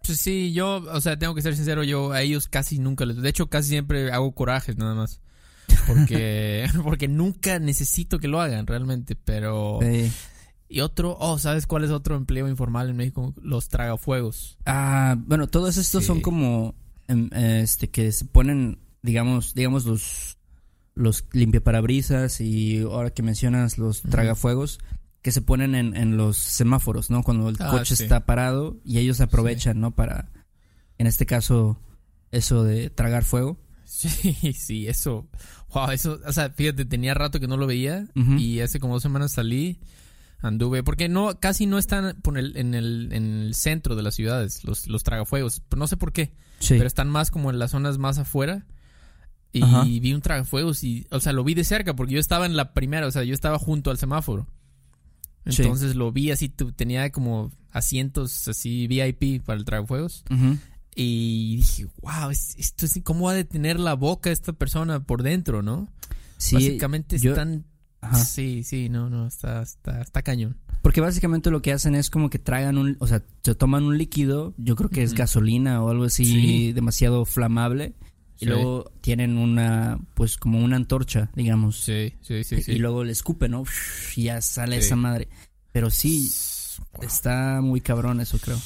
Pues 0.06 0.20
sí, 0.20 0.52
yo, 0.54 0.84
o 0.92 1.02
sea, 1.02 1.18
tengo 1.18 1.34
que 1.34 1.42
ser 1.42 1.56
sincero, 1.56 1.84
yo 1.84 2.12
a 2.12 2.22
ellos 2.22 2.48
casi 2.48 2.78
nunca 2.80 3.06
les... 3.06 3.18
De 3.22 3.30
hecho, 3.30 3.48
casi 3.48 3.70
siempre 3.70 4.12
hago 4.12 4.34
corajes 4.34 4.78
nada 4.78 4.96
más. 4.96 5.22
Porque, 5.88 6.68
porque 6.84 7.08
nunca 7.08 7.60
necesito 7.60 8.20
que 8.20 8.28
lo 8.28 8.42
hagan 8.42 8.68
realmente, 8.68 9.16
pero... 9.16 9.80
Sí. 9.82 10.12
Y 10.70 10.80
otro, 10.82 11.16
oh, 11.20 11.38
¿sabes 11.38 11.68
cuál 11.68 11.84
es 11.84 11.92
otro 11.92 12.16
empleo 12.16 12.48
informal 12.48 12.90
en 12.90 12.98
México? 12.98 13.34
Los 13.42 13.70
tragafuegos. 13.70 14.58
Ah, 14.66 15.16
bueno, 15.20 15.48
todos 15.48 15.78
estos 15.78 16.02
Sí. 16.04 16.08
son 16.08 16.20
como, 16.22 16.74
em, 17.08 17.30
este, 17.34 17.90
que 17.90 18.12
se 18.12 18.26
ponen, 18.26 18.80
digamos, 19.04 19.54
digamos 19.54 19.86
los, 19.86 20.38
los 20.96 21.26
limpiaparabrisas 21.32 22.42
y 22.42 22.82
ahora 22.82 23.12
que 23.12 23.22
mencionas 23.22 23.78
los 23.78 24.02
tragafuegos, 24.02 24.80
que 25.24 25.32
se 25.32 25.42
ponen 25.42 25.74
en, 25.74 25.96
en 25.98 26.16
los 26.18 26.38
semáforos, 26.38 27.10
¿no? 27.10 27.24
Cuando 27.24 27.50
el 27.50 27.56
Ah, 27.60 27.72
coche 27.72 27.96
sí. 27.96 28.04
está 28.04 28.26
parado 28.28 28.78
y 28.86 29.00
ellos 29.00 29.20
aprovechan, 29.22 29.80
¿no? 29.80 29.90
Para, 29.96 30.30
en 31.00 31.08
este 31.08 31.26
caso, 31.26 31.80
eso 32.32 32.64
de 32.64 32.92
tragar 32.92 33.24
fuego. 33.24 33.58
Sí, 33.86 34.10
sí, 34.54 34.88
eso. 34.88 35.28
Wow, 35.74 35.90
eso, 35.92 36.20
o 36.26 36.32
sea, 36.34 36.50
fíjate, 36.52 36.86
tenía 36.86 37.14
rato 37.16 37.40
que 37.40 37.48
no 37.48 37.58
lo 37.58 37.66
veía 37.66 38.06
y 38.38 38.60
hace 38.60 38.80
como 38.80 38.94
dos 38.94 39.02
semanas 39.04 39.32
salí, 39.32 39.80
anduve, 40.40 40.84
porque 40.84 41.10
no, 41.10 41.40
casi 41.40 41.66
no 41.66 41.78
están 41.80 42.20
por 42.22 42.38
el- 42.38 42.56
en, 42.58 42.74
el, 42.76 43.10
en 43.14 43.24
el 43.42 43.56
centro 43.56 43.96
de 43.96 44.04
las 44.04 44.14
ciudades, 44.16 44.64
los, 44.66 44.88
los 44.88 45.02
tragafuegos, 45.04 45.62
pero 45.70 45.80
no 45.80 45.88
sé 45.88 45.98
por 45.98 46.12
qué, 46.14 46.36
Sí. 46.60 46.76
pero 46.76 46.86
están 46.86 47.10
más 47.10 47.32
como 47.32 47.50
en 47.50 47.60
las 47.60 47.72
zonas 47.72 47.98
más 47.98 48.18
afuera. 48.20 48.66
Y 49.54 49.62
Ajá. 49.64 49.84
vi 49.84 50.14
un 50.14 50.22
tragafuegos 50.22 50.84
y, 50.84 51.06
o 51.12 51.20
sea, 51.20 51.32
lo 51.32 51.44
vi 51.44 51.54
de 51.54 51.64
cerca 51.64 51.96
porque 51.96 52.16
yo 52.16 52.20
estaba 52.20 52.46
en 52.48 52.56
la 52.58 52.74
primera, 52.74 53.06
o 53.08 53.12
sea, 53.12 53.24
yo 53.24 53.34
estaba 53.36 53.58
junto 53.60 53.90
al 53.92 53.98
semáforo. 53.98 54.48
Sí. 55.46 55.62
Entonces 55.64 55.96
lo 55.96 56.12
vi 56.12 56.32
así, 56.32 56.50
tenía 56.50 57.12
como 57.12 57.52
asientos 57.72 58.48
así 58.48 58.88
VIP 58.88 59.44
para 59.44 59.60
el 59.60 59.66
tragafuegos. 59.66 60.24
Ujú. 60.32 60.58
Y 60.96 61.58
dije, 61.58 61.88
wow, 62.02 62.30
es- 62.30 62.56
esto 62.58 62.86
es 62.86 63.00
cómo 63.04 63.26
va 63.26 63.32
a 63.32 63.36
detener 63.36 63.80
la 63.80 63.96
boca 63.96 64.32
esta 64.32 64.54
persona 64.54 65.04
por 65.04 65.24
dentro, 65.24 65.62
¿no? 65.62 65.90
Sí, 66.38 66.56
Básicamente 66.56 67.18
yo- 67.18 67.32
están. 67.32 67.66
Ajá. 68.02 68.18
Sí, 68.24 68.64
sí, 68.64 68.90
no, 68.90 69.10
no, 69.10 69.26
está, 69.28 69.62
está, 69.62 70.02
está 70.02 70.22
cañón. 70.22 70.58
Porque 70.82 71.00
básicamente 71.00 71.50
lo 71.50 71.62
que 71.62 71.72
hacen 71.72 71.96
es 71.96 72.10
como 72.10 72.30
que 72.30 72.38
tragan 72.38 72.78
un, 72.78 72.98
o 73.00 73.08
sea, 73.08 73.24
se 73.44 73.56
toman 73.56 73.86
un 73.86 73.98
líquido, 73.98 74.54
yo 74.58 74.76
creo 74.76 74.90
que 74.90 75.04
es 75.04 75.14
gasolina 75.14 75.82
o 75.82 75.90
algo 75.90 76.04
así 76.04 76.26
Sí. 76.26 76.74
demasiado 76.74 77.24
flamable 77.24 77.94
y 78.44 78.46
Sí. 78.46 78.50
luego 78.50 78.92
tienen 79.02 79.38
una, 79.38 80.00
pues 80.14 80.38
como 80.38 80.60
una 80.64 80.76
antorcha, 80.76 81.32
digamos, 81.36 81.78
Sí, 81.84 82.14
sí, 82.22 82.44
sí, 82.44 82.62
sí. 82.62 82.72
y 82.74 82.78
luego 82.80 83.04
le 83.04 83.12
escupen, 83.12 83.52
¿no? 83.52 83.64
Y 84.16 84.24
ya 84.24 84.42
sale 84.42 84.80
Sí. 84.80 84.86
esa 84.88 84.96
madre. 84.96 85.28
Pero 85.72 85.90
sí, 85.90 86.32
Wow. 86.94 87.04
está 87.04 87.62
muy 87.62 87.82
cabrón 87.82 88.20
eso, 88.22 88.38
creo. 88.40 88.60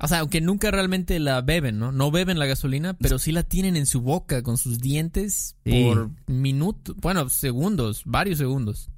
O 0.00 0.08
sea, 0.08 0.18
aunque 0.20 0.40
nunca 0.40 0.70
realmente 0.72 1.18
la 1.20 1.40
beben, 1.42 1.78
¿no? 1.78 1.92
No 1.92 2.10
beben 2.10 2.38
la 2.38 2.46
gasolina, 2.46 2.94
pero 2.94 3.18
sí 3.20 3.30
la 3.30 3.44
tienen 3.44 3.76
en 3.76 3.86
su 3.86 4.00
boca 4.00 4.42
con 4.42 4.58
sus 4.58 4.80
dientes 4.80 5.54
por 5.64 6.10
minutos, 6.26 6.96
bueno, 7.00 7.28
segundos, 7.28 8.02
varios 8.04 8.38
segundos. 8.38 8.90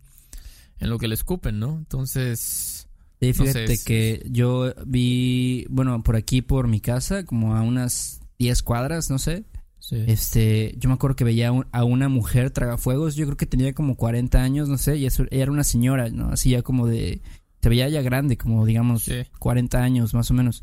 En 0.78 0.88
lo 0.90 0.98
que 0.98 1.06
le 1.08 1.14
escupen, 1.14 1.58
¿no? 1.60 1.76
Entonces. 1.78 2.88
Sí, 3.20 3.28
No 3.28 3.34
sé, 3.34 3.52
fíjate 3.52 3.72
es- 3.74 3.84
que 3.84 4.26
yo 4.30 4.74
vi, 4.86 5.66
bueno, 5.70 6.02
por 6.02 6.16
aquí 6.16 6.42
por 6.42 6.68
mi 6.68 6.80
casa, 6.80 7.24
como 7.24 7.54
a 7.56 7.62
unas 7.62 8.20
10 8.38 8.62
cuadras, 8.62 9.08
no 9.10 9.18
sé, 9.18 9.44
Sí. 9.88 10.02
Este, 10.06 10.74
yo 10.78 10.88
me 10.88 10.94
acuerdo 10.94 11.14
que 11.16 11.24
veía 11.24 11.52
un- 11.52 11.66
a 11.72 11.84
una 11.84 12.08
mujer 12.08 12.50
tragafuegos, 12.50 13.16
yo 13.16 13.26
creo 13.26 13.36
que 13.36 13.46
tenía 13.46 13.74
como 13.74 13.96
40 13.96 14.42
años, 14.42 14.68
no 14.68 14.78
sé, 14.78 14.96
y 14.96 15.04
eso, 15.06 15.24
ella 15.30 15.42
era 15.42 15.52
una 15.52 15.64
señora, 15.64 16.08
¿no? 16.10 16.30
Así 16.30 16.50
ya 16.50 16.62
como 16.62 16.86
de, 16.86 17.20
se 17.60 17.68
veía 17.68 17.88
ya 17.88 18.00
grande, 18.02 18.36
como 18.38 18.64
digamos 18.64 19.02
Sí. 19.02 19.24
40 19.38 19.82
años 19.82 20.14
más 20.14 20.30
o 20.30 20.34
menos. 20.34 20.62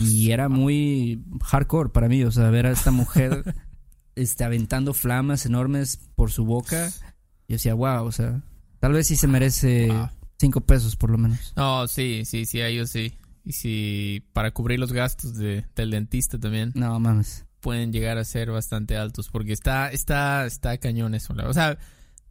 Y 0.00 0.30
era 0.32 0.48
muy 0.48 1.22
hardcore 1.42 1.90
para 1.90 2.08
mí, 2.08 2.22
o 2.24 2.30
sea, 2.32 2.50
ver 2.50 2.66
a 2.66 2.70
esta 2.72 2.90
mujer 2.90 3.54
este, 4.16 4.44
aventando 4.44 4.92
flamas 4.94 5.46
enormes 5.46 5.98
por 6.16 6.30
su 6.30 6.44
boca. 6.44 6.88
Yo 7.48 7.54
decía, 7.54 7.74
wow, 7.74 8.04
o 8.04 8.12
sea, 8.12 8.42
tal 8.80 8.92
vez 8.92 9.06
sí 9.06 9.16
se 9.16 9.28
merece 9.28 9.88
Wow. 9.88 10.08
5 10.38 10.60
pesos 10.62 10.96
por 10.96 11.10
lo 11.10 11.18
menos. 11.18 11.52
No, 11.56 11.86
sí, 11.86 12.24
sí, 12.26 12.44
sí, 12.46 12.60
a 12.60 12.68
ellos 12.68 12.90
sí. 12.90 13.14
Y 13.44 13.52
si 13.52 14.24
para 14.32 14.50
cubrir 14.50 14.80
los 14.80 14.92
gastos 14.92 15.36
de, 15.36 15.64
del 15.76 15.92
dentista 15.92 16.38
también 16.38 16.72
No, 16.74 16.98
mames. 17.00 17.45
Pueden 17.66 17.92
llegar 17.92 18.16
a 18.16 18.24
ser 18.24 18.52
bastante 18.52 18.96
altos 18.96 19.28
porque 19.28 19.52
está 19.52 19.90
está 19.90 20.46
está 20.46 20.78
cañón 20.78 21.16
eso. 21.16 21.34
O 21.34 21.52
sea, 21.52 21.78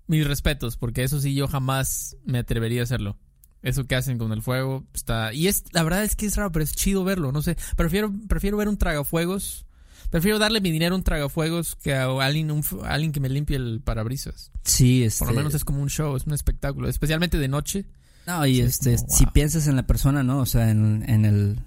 mis 0.08 0.26
respetos 0.26 0.78
porque 0.78 1.04
eso 1.04 1.20
sí 1.20 1.36
yo 1.36 1.50
jamás 1.50 2.16
me 2.24 2.38
atrevería 2.38 2.80
a 2.80 2.84
hacerlo. 2.86 3.18
Eso 3.62 3.84
que 3.84 3.96
hacen 3.96 4.18
con 4.18 4.32
el 4.32 4.42
fuego 4.42 4.86
está 4.94 5.34
y 5.34 5.48
es 5.48 5.66
la 5.74 5.84
verdad 5.84 6.06
es 6.06 6.16
que 6.16 6.26
es 6.26 6.38
raro, 6.38 6.54
pero 6.54 6.64
es 6.64 6.74
chido 6.74 7.04
verlo, 7.04 7.34
no 7.34 7.42
sé. 7.42 7.58
Prefiero 7.76 8.14
prefiero 8.30 8.56
ver 8.56 8.70
un 8.70 8.78
tragafuegos. 8.78 9.66
Prefiero 10.10 10.40
darle 10.40 10.62
mi 10.62 10.72
dinero 10.72 10.96
a 10.96 11.00
un 11.00 11.04
tragafuegos 11.04 11.76
que 11.76 11.94
a 11.94 12.06
alguien 12.06 12.50
un 12.50 12.64
a 12.84 12.94
alguien 12.94 13.12
que 13.12 13.20
me 13.20 13.28
limpie 13.28 13.58
el 13.58 13.82
parabrisas. 13.84 14.54
Sí, 14.64 15.04
este. 15.04 15.20
Por 15.20 15.34
lo 15.34 15.38
menos 15.38 15.54
es 15.54 15.66
como 15.66 15.82
un 15.82 15.90
show, 15.90 16.16
es 16.16 16.26
un 16.26 16.34
espectáculo, 16.34 16.88
especialmente 16.88 17.38
de 17.38 17.50
noche. 17.50 17.86
No, 18.26 18.46
y 18.46 18.56
Sí, 18.56 18.62
es 18.62 18.88
este, 18.88 18.98
si 19.10 19.26
piensas 19.26 19.68
en 19.68 19.76
la 19.76 19.86
persona, 19.86 20.24
¿no? 20.24 20.40
O 20.40 20.46
sea, 20.46 20.72
en, 20.72 21.04
en 21.10 21.26
el, 21.26 21.60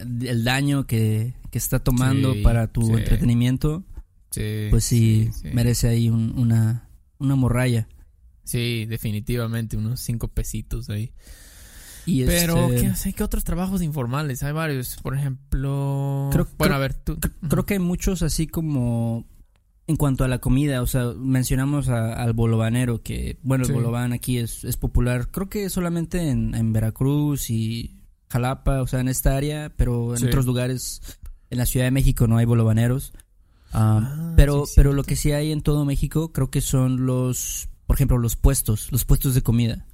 el 0.00 0.44
daño 0.44 0.86
que, 0.86 1.34
que 1.50 1.58
está 1.58 1.78
tomando 1.78 2.34
Sí, 2.34 2.42
para 2.42 2.66
tu 2.68 2.82
sí. 2.82 2.92
entretenimiento, 2.92 3.84
Sí, 4.30 4.66
pues 4.70 4.84
sí, 4.84 5.28
merece 5.52 5.88
ahí 5.88 6.08
un- 6.08 6.32
una, 6.38 6.88
una 7.18 7.34
morralla. 7.34 7.88
Sí, 8.44 8.86
definitivamente, 8.86 9.76
unos 9.76 10.00
cinco 10.00 10.28
pesitos 10.28 10.88
ahí. 10.90 11.12
Y 12.06 12.24
Pero, 12.24 12.68
este, 12.72 12.80
¿qué, 12.88 12.94
sé, 12.94 13.12
¿qué 13.12 13.22
otros 13.24 13.44
trabajos 13.44 13.82
informales? 13.82 14.42
Hay 14.42 14.52
varios. 14.52 14.96
Por 15.02 15.14
ejemplo. 15.16 16.30
Creo- 16.32 16.46
bueno, 16.58 16.74
creo- 16.74 16.74
a 16.74 16.78
ver, 16.78 16.94
tú. 16.94 17.18
creo 17.48 17.66
que 17.66 17.74
hay 17.74 17.80
muchos 17.80 18.22
así 18.22 18.46
como 18.46 19.26
en 19.86 19.96
cuanto 19.96 20.24
a 20.24 20.28
la 20.28 20.38
comida, 20.38 20.82
o 20.82 20.86
sea, 20.86 21.12
mencionamos 21.16 21.88
a- 21.88 22.14
al 22.14 22.32
bolovanero, 22.32 23.02
que 23.02 23.38
bueno, 23.42 23.64
el 23.66 23.72
bolobán 23.72 24.12
aquí 24.12 24.38
es, 24.38 24.62
es 24.64 24.76
popular, 24.76 25.28
creo 25.30 25.48
que 25.48 25.68
solamente 25.68 26.30
en, 26.30 26.54
en 26.54 26.72
Veracruz 26.72 27.50
y 27.50 27.99
Jalapa, 28.30 28.80
o 28.82 28.86
sea, 28.86 29.00
en 29.00 29.08
esta 29.08 29.36
área, 29.36 29.72
pero 29.76 30.12
en 30.14 30.20
Sí. 30.20 30.26
otros 30.26 30.46
lugares, 30.46 31.02
en 31.50 31.58
la 31.58 31.66
Ciudad 31.66 31.86
de 31.86 31.90
México 31.90 32.26
no 32.26 32.36
hay 32.38 32.44
bolovaneros. 32.46 33.12
Ah, 33.72 34.00
Ah, 34.02 34.32
pero, 34.36 34.66
sí, 34.66 34.72
pero 34.76 34.92
lo 34.92 35.04
que 35.04 35.16
sí 35.16 35.32
hay 35.32 35.52
en 35.52 35.62
todo 35.62 35.84
México, 35.84 36.32
creo 36.32 36.50
que 36.50 36.60
son 36.60 37.06
los, 37.06 37.68
por 37.86 37.96
ejemplo, 37.96 38.18
los 38.18 38.36
puestos, 38.36 38.90
los 38.92 39.04
puestos 39.04 39.34
de 39.34 39.42
comida. 39.42 39.86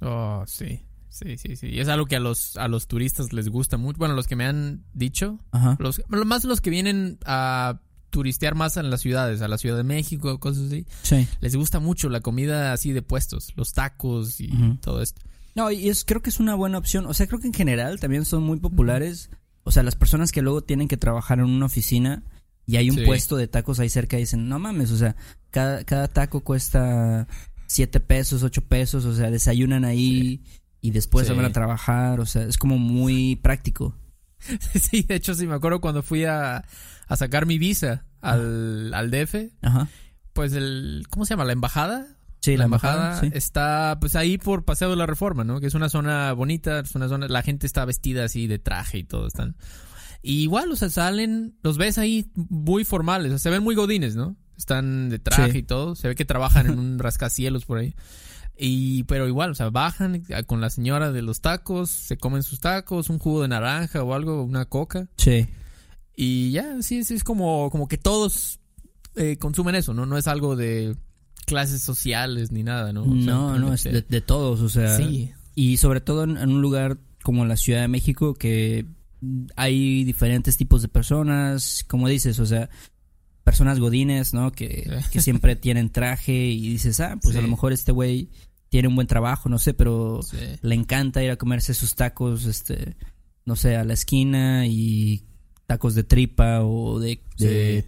Oh, 0.00 0.44
sí. 0.46 0.82
Sí, 1.08 1.38
sí, 1.38 1.54
sí. 1.54 1.68
Y 1.68 1.78
es 1.78 1.88
algo 1.88 2.06
que 2.06 2.16
a 2.16 2.20
los, 2.20 2.56
a 2.56 2.66
los 2.66 2.88
turistas 2.88 3.32
les 3.32 3.48
gusta 3.48 3.76
mucho. 3.76 3.98
Bueno, 3.98 4.14
los 4.14 4.26
que 4.26 4.34
me 4.34 4.44
han 4.46 4.84
dicho. 4.92 5.38
Ajá. 5.52 5.76
Los, 5.78 6.02
más 6.08 6.42
los 6.44 6.60
que 6.60 6.70
vienen 6.70 7.18
a 7.24 7.80
turistear 8.10 8.56
más 8.56 8.76
en 8.76 8.90
las 8.90 9.00
ciudades, 9.00 9.40
a 9.40 9.46
la 9.48 9.56
Ciudad 9.58 9.76
de 9.76 9.84
México, 9.84 10.38
cosas 10.40 10.64
así. 10.66 10.86
Sí. 11.02 11.28
Les 11.40 11.54
gusta 11.54 11.78
mucho 11.78 12.08
la 12.08 12.20
comida 12.20 12.72
así 12.72 12.90
de 12.92 13.02
puestos, 13.02 13.52
los 13.56 13.72
tacos 13.72 14.40
y 14.40 14.48
todo 14.80 15.02
esto. 15.02 15.22
No, 15.54 15.70
y 15.70 15.88
es, 15.88 16.04
creo 16.04 16.20
que 16.22 16.30
es 16.30 16.40
una 16.40 16.54
buena 16.54 16.78
opción. 16.78 17.06
O 17.06 17.14
sea, 17.14 17.26
creo 17.26 17.40
que 17.40 17.46
en 17.46 17.54
general 17.54 18.00
también 18.00 18.24
son 18.24 18.42
muy 18.42 18.58
populares. 18.58 19.30
O 19.62 19.70
sea, 19.70 19.82
las 19.82 19.94
personas 19.96 20.32
que 20.32 20.42
luego 20.42 20.62
tienen 20.62 20.88
que 20.88 20.96
trabajar 20.96 21.38
en 21.38 21.44
una 21.46 21.66
oficina 21.66 22.22
y 22.66 22.76
hay 22.76 22.90
un 22.90 22.96
Sí. 22.96 23.04
puesto 23.04 23.36
de 23.36 23.46
tacos 23.48 23.78
ahí 23.80 23.88
cerca 23.88 24.16
y 24.16 24.20
dicen, 24.20 24.48
no 24.48 24.58
mames, 24.58 24.90
o 24.90 24.96
sea, 24.96 25.16
cada, 25.50 25.84
cada 25.84 26.08
taco 26.08 26.40
cuesta 26.42 27.28
siete 27.66 28.00
pesos, 28.00 28.42
ocho 28.42 28.62
pesos, 28.62 29.04
o 29.04 29.14
sea, 29.14 29.30
desayunan 29.30 29.84
ahí 29.84 30.42
y 30.80 30.90
después 30.90 31.26
Sí. 31.28 31.32
van 31.34 31.44
a 31.46 31.52
trabajar, 31.52 32.20
o 32.20 32.26
sea, 32.26 32.42
es 32.44 32.58
como 32.58 32.78
muy 32.78 33.36
práctico. 33.36 33.94
Sí, 34.74 35.02
de 35.02 35.14
hecho, 35.14 35.34
sí 35.34 35.46
me 35.46 35.54
acuerdo 35.54 35.80
cuando 35.80 36.02
fui 36.02 36.24
a, 36.24 36.64
a 37.06 37.16
sacar 37.16 37.46
mi 37.46 37.58
visa 37.58 38.04
al, 38.20 38.92
al 38.92 39.10
DF. 39.10 39.50
Ajá. 39.62 39.88
Pues 40.34 40.52
el. 40.52 41.06
¿Cómo 41.10 41.24
se 41.24 41.30
llama? 41.34 41.44
¿La 41.44 41.52
embajada? 41.54 42.06
Sí, 42.44 42.58
la 42.58 42.64
embajada 42.64 43.20
sí. 43.20 43.30
está 43.32 43.96
pues 44.00 44.16
ahí 44.16 44.36
por 44.36 44.66
Paseo 44.66 44.90
de 44.90 44.96
la 44.96 45.06
Reforma, 45.06 45.44
¿no? 45.44 45.60
Que 45.60 45.66
es 45.66 45.74
una 45.74 45.88
zona 45.88 46.30
bonita, 46.34 46.80
es 46.80 46.94
una 46.94 47.08
zona, 47.08 47.26
la 47.26 47.42
gente 47.42 47.66
está 47.66 47.86
vestida 47.86 48.24
así 48.24 48.46
de 48.46 48.58
traje 48.58 48.98
y 48.98 49.04
todo, 49.04 49.26
están. 49.26 49.56
Y 50.20 50.42
igual, 50.42 50.70
o 50.70 50.76
sea, 50.76 50.90
salen, 50.90 51.56
los 51.62 51.78
ves 51.78 51.96
ahí 51.96 52.30
muy 52.34 52.84
formales, 52.84 53.28
o 53.28 53.30
sea, 53.30 53.38
se 53.38 53.50
ven 53.50 53.62
muy 53.62 53.74
godines, 53.74 54.14
¿no? 54.14 54.36
Están 54.58 55.08
de 55.08 55.18
traje 55.18 55.52
Sí. 55.52 55.58
y 55.58 55.62
todo, 55.62 55.94
se 55.94 56.08
ve 56.08 56.14
que 56.14 56.26
trabajan 56.26 56.66
en 56.66 56.78
un 56.78 56.98
rascacielos 56.98 57.64
por 57.64 57.78
ahí. 57.78 57.94
Y, 58.58 59.04
pero 59.04 59.26
igual, 59.26 59.50
o 59.50 59.54
sea, 59.54 59.70
bajan 59.70 60.22
con 60.46 60.60
la 60.60 60.68
señora 60.68 61.12
de 61.12 61.22
los 61.22 61.40
tacos, 61.40 61.90
se 61.90 62.18
comen 62.18 62.42
sus 62.42 62.60
tacos, 62.60 63.08
un 63.08 63.18
jugo 63.18 63.40
de 63.40 63.48
naranja 63.48 64.02
o 64.02 64.12
algo, 64.12 64.42
una 64.44 64.66
coca. 64.66 65.08
Sí. 65.16 65.46
Y 66.14 66.52
ya, 66.52 66.82
sí, 66.82 67.04
sí, 67.04 67.14
es 67.14 67.24
como, 67.24 67.70
como 67.70 67.88
que 67.88 67.96
todos 67.98 68.60
eh, 69.16 69.38
consumen 69.38 69.74
eso, 69.74 69.94
¿no? 69.94 70.04
No 70.04 70.18
es 70.18 70.28
algo 70.28 70.56
de 70.56 70.94
clases 71.44 71.82
sociales 71.82 72.50
ni 72.52 72.62
nada, 72.62 72.92
¿no? 72.92 73.02
O 73.02 73.06
sea, 73.06 73.14
No, 73.14 73.58
no, 73.58 73.72
es 73.72 73.84
de 73.84 74.20
todos, 74.20 74.60
o 74.60 74.68
sea. 74.68 74.96
Sí, 74.96 75.32
Y 75.54 75.76
sobre 75.76 76.00
todo 76.00 76.24
en, 76.24 76.36
en 76.36 76.50
un 76.50 76.62
lugar 76.62 76.98
como 77.22 77.44
la 77.44 77.56
Ciudad 77.56 77.80
de 77.80 77.88
México, 77.88 78.34
que 78.34 78.86
hay 79.56 80.04
diferentes 80.04 80.56
tipos 80.56 80.82
de 80.82 80.88
personas, 80.88 81.84
como 81.88 82.08
dices, 82.08 82.38
o 82.38 82.46
sea, 82.46 82.68
personas 83.42 83.78
godines, 83.78 84.34
¿no? 84.34 84.52
Que, 84.52 84.90
que 85.10 85.20
siempre 85.20 85.56
tienen 85.56 85.90
traje 85.90 86.32
y 86.32 86.68
dices, 86.68 87.00
ah, 87.00 87.18
pues 87.20 87.36
a 87.36 87.40
lo 87.40 87.48
mejor 87.48 87.72
este 87.72 87.92
güey 87.92 88.30
tiene 88.68 88.88
un 88.88 88.96
buen 88.96 89.06
trabajo, 89.06 89.48
no 89.48 89.58
sé, 89.58 89.74
pero 89.74 90.20
le 90.62 90.74
encanta 90.74 91.22
ir 91.22 91.30
a 91.30 91.36
comerse 91.36 91.74
sus 91.74 91.94
tacos, 91.94 92.46
este, 92.46 92.96
no 93.44 93.54
sé, 93.56 93.76
a 93.76 93.84
la 93.84 93.94
esquina 93.94 94.66
y 94.66 95.24
tacos 95.66 95.94
de 95.94 96.04
tripa 96.04 96.60
o 96.62 96.98
de, 96.98 97.20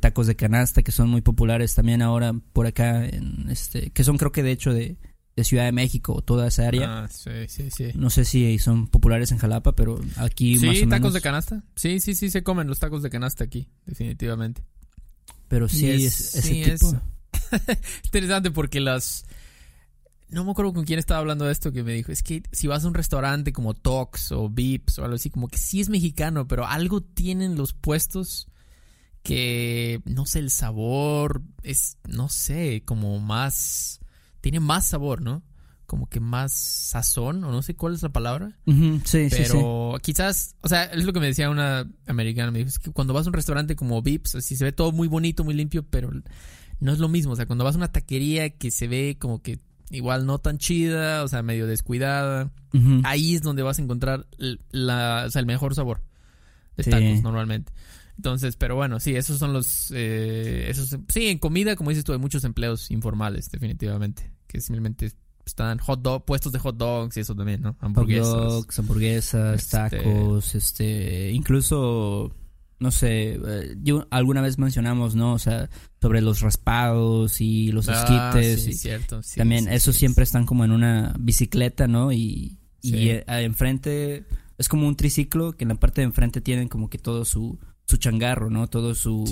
tacos 0.00 0.26
de 0.26 0.36
canasta 0.36 0.82
que 0.82 0.92
son 0.92 1.08
muy 1.10 1.20
populares 1.20 1.74
también 1.74 2.02
ahora 2.02 2.34
por 2.52 2.66
acá 2.66 3.06
en 3.06 3.48
este 3.50 3.90
que 3.90 4.04
son 4.04 4.16
creo 4.16 4.32
que 4.32 4.42
de 4.42 4.52
hecho 4.52 4.72
de, 4.72 4.96
Ciudad 5.42 5.66
de 5.66 5.72
México 5.72 6.14
o 6.14 6.22
toda 6.22 6.46
esa 6.46 6.66
área. 6.66 7.04
Ah, 7.04 7.08
sí, 7.08 7.30
sí, 7.48 7.68
sí. 7.70 7.90
No 7.94 8.08
sé 8.08 8.24
si 8.24 8.58
son 8.58 8.86
populares 8.86 9.32
en 9.32 9.38
Jalapa, 9.38 9.72
pero 9.72 10.00
aquí 10.16 10.54
más 10.54 10.62
o 10.62 10.72
menos. 10.72 10.88
tacos 10.88 11.12
de 11.12 11.20
canasta. 11.20 11.62
Sí, 11.74 12.00
sí, 12.00 12.14
sí 12.14 12.30
se 12.30 12.42
comen 12.42 12.68
los 12.68 12.78
tacos 12.78 13.02
de 13.02 13.10
canasta 13.10 13.44
aquí, 13.44 13.68
definitivamente. 13.84 14.62
Pero 15.48 15.68
sí, 15.68 15.90
es, 15.90 16.36
ese 16.36 16.78
tipo. 16.78 17.02
Interesante 18.04 18.50
porque 18.50 18.80
las 18.80 19.26
no 20.28 20.44
me 20.44 20.50
acuerdo 20.50 20.72
con 20.72 20.84
quién 20.84 20.98
estaba 20.98 21.20
hablando 21.20 21.44
de 21.44 21.52
esto 21.52 21.72
que 21.72 21.84
me 21.84 21.92
dijo, 21.92 22.10
es 22.10 22.22
que 22.22 22.42
si 22.52 22.66
vas 22.66 22.84
a 22.84 22.88
un 22.88 22.94
restaurante 22.94 23.52
como 23.52 23.74
Tox 23.74 24.32
o 24.32 24.48
Vips 24.48 24.98
o 24.98 25.04
algo 25.04 25.16
así, 25.16 25.30
como 25.30 25.48
que 25.48 25.58
sí 25.58 25.80
es 25.80 25.88
mexicano, 25.88 26.48
pero 26.48 26.66
algo 26.66 27.00
tienen 27.00 27.56
los 27.56 27.72
puestos 27.72 28.48
que, 29.22 30.00
no 30.04 30.26
sé, 30.26 30.40
el 30.40 30.50
sabor 30.50 31.42
es, 31.62 31.98
no 32.08 32.28
sé, 32.28 32.82
como 32.84 33.18
más, 33.20 34.00
tiene 34.40 34.60
más 34.60 34.86
sabor, 34.86 35.20
¿no? 35.20 35.42
Como 35.86 36.08
que 36.08 36.18
más 36.18 36.52
sazón, 36.52 37.42
o 37.44 37.52
no 37.52 37.62
sé 37.62 37.74
cuál 37.74 37.94
es 37.94 38.02
la 38.02 38.08
palabra. 38.08 38.58
sí, 39.04 39.28
pero 39.30 39.96
quizás, 40.02 40.56
o 40.60 40.68
sea, 40.68 40.84
es 40.84 41.04
lo 41.04 41.12
que 41.12 41.20
me 41.20 41.26
decía 41.26 41.50
una 41.50 41.88
americana, 42.06 42.50
me 42.50 42.58
dijo, 42.58 42.68
es 42.68 42.78
que 42.78 42.92
cuando 42.92 43.14
vas 43.14 43.26
a 43.26 43.30
un 43.30 43.34
restaurante 43.34 43.76
como 43.76 44.02
Vips, 44.02 44.36
así 44.36 44.56
se 44.56 44.64
ve 44.64 44.72
todo 44.72 44.90
muy 44.90 45.06
bonito, 45.06 45.44
muy 45.44 45.54
limpio, 45.54 45.84
pero 45.88 46.10
no 46.80 46.92
es 46.92 46.98
lo 46.98 47.08
mismo, 47.08 47.32
o 47.32 47.36
sea, 47.36 47.46
cuando 47.46 47.64
vas 47.64 47.76
a 47.76 47.78
una 47.78 47.92
taquería 47.92 48.50
que 48.50 48.72
se 48.72 48.88
ve 48.88 49.16
como 49.20 49.42
que 49.42 49.60
igual 49.90 50.26
no 50.26 50.38
tan 50.38 50.58
chida, 50.58 51.22
o 51.22 51.28
sea, 51.28 51.42
medio 51.42 51.66
descuidada. 51.66 52.50
Ahí 53.04 53.34
es 53.34 53.42
donde 53.42 53.62
vas 53.62 53.78
a 53.78 53.82
encontrar 53.82 54.26
la, 54.70 55.24
o 55.26 55.30
sea, 55.30 55.40
el 55.40 55.46
mejor 55.46 55.74
sabor 55.74 56.02
de 56.76 56.84
tacos 56.84 57.22
normalmente. 57.22 57.72
Entonces, 58.16 58.56
pero 58.56 58.76
bueno, 58.76 59.00
sí, 59.00 59.14
esos 59.14 59.38
son 59.38 59.52
los... 59.52 59.90
Eh, 59.94 60.66
esos, 60.68 60.96
sí, 61.08 61.28
en 61.28 61.38
comida, 61.38 61.76
como 61.76 61.90
dices 61.90 62.04
tú, 62.04 62.12
hay 62.12 62.18
muchos 62.18 62.44
empleos 62.44 62.90
informales, 62.90 63.50
definitivamente. 63.50 64.30
Que 64.46 64.60
simplemente 64.60 65.12
están 65.44 65.78
hot 65.78 66.02
dog, 66.02 66.24
puestos 66.24 66.52
de 66.52 66.58
hot 66.58 66.76
dogs 66.76 67.16
y 67.16 67.20
eso 67.20 67.34
también, 67.34 67.62
¿no? 67.62 67.76
Hamburguesas. 67.80 68.28
Hot 68.28 68.48
dogs, 68.48 68.78
hamburguesas, 68.78 69.62
este 69.62 69.76
tacos, 69.76 70.54
este... 70.54 71.30
Incluso 71.30 72.32
no 72.78 72.90
sé, 72.90 73.40
eh, 73.46 73.76
yo 73.82 74.06
alguna 74.10 74.42
vez 74.42 74.58
mencionamos, 74.58 75.14
¿no? 75.14 75.32
O 75.32 75.38
sea, 75.38 75.70
sobre 76.00 76.20
los 76.20 76.40
raspados 76.40 77.40
y 77.40 77.72
los 77.72 77.88
ah, 77.88 77.94
esquites. 77.94 78.62
Sí, 78.62 78.72
cierto. 78.74 79.22
Sí, 79.22 79.38
también, 79.38 79.68
esos 79.68 79.96
siempre 79.96 80.24
están 80.24 80.46
como 80.46 80.64
en 80.64 80.72
una 80.72 81.14
bicicleta, 81.18 81.86
¿no? 81.86 82.12
Y, 82.12 82.58
y 82.82 83.08
eh, 83.08 83.24
enfrente 83.26 84.26
es 84.58 84.68
como 84.68 84.86
un 84.86 84.96
triciclo 84.96 85.52
que 85.52 85.64
en 85.64 85.68
la 85.68 85.74
parte 85.74 86.00
de 86.00 86.06
enfrente 86.06 86.40
tienen 86.40 86.68
como 86.68 86.88
que 86.88 86.98
todo 86.98 87.24
su, 87.24 87.58
su 87.86 87.96
changarro, 87.96 88.50
¿no? 88.50 88.68
Todo 88.68 88.94
su, 88.94 89.24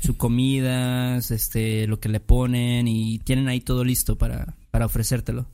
su 0.00 0.16
comida, 0.16 1.16
este, 1.18 1.86
lo 1.86 2.00
que 2.00 2.08
le 2.08 2.20
ponen 2.20 2.88
y 2.88 3.18
tienen 3.20 3.48
ahí 3.48 3.60
todo 3.60 3.84
listo 3.84 4.18
para, 4.18 4.56
para 4.70 4.86
ofrecértelo. 4.86 5.48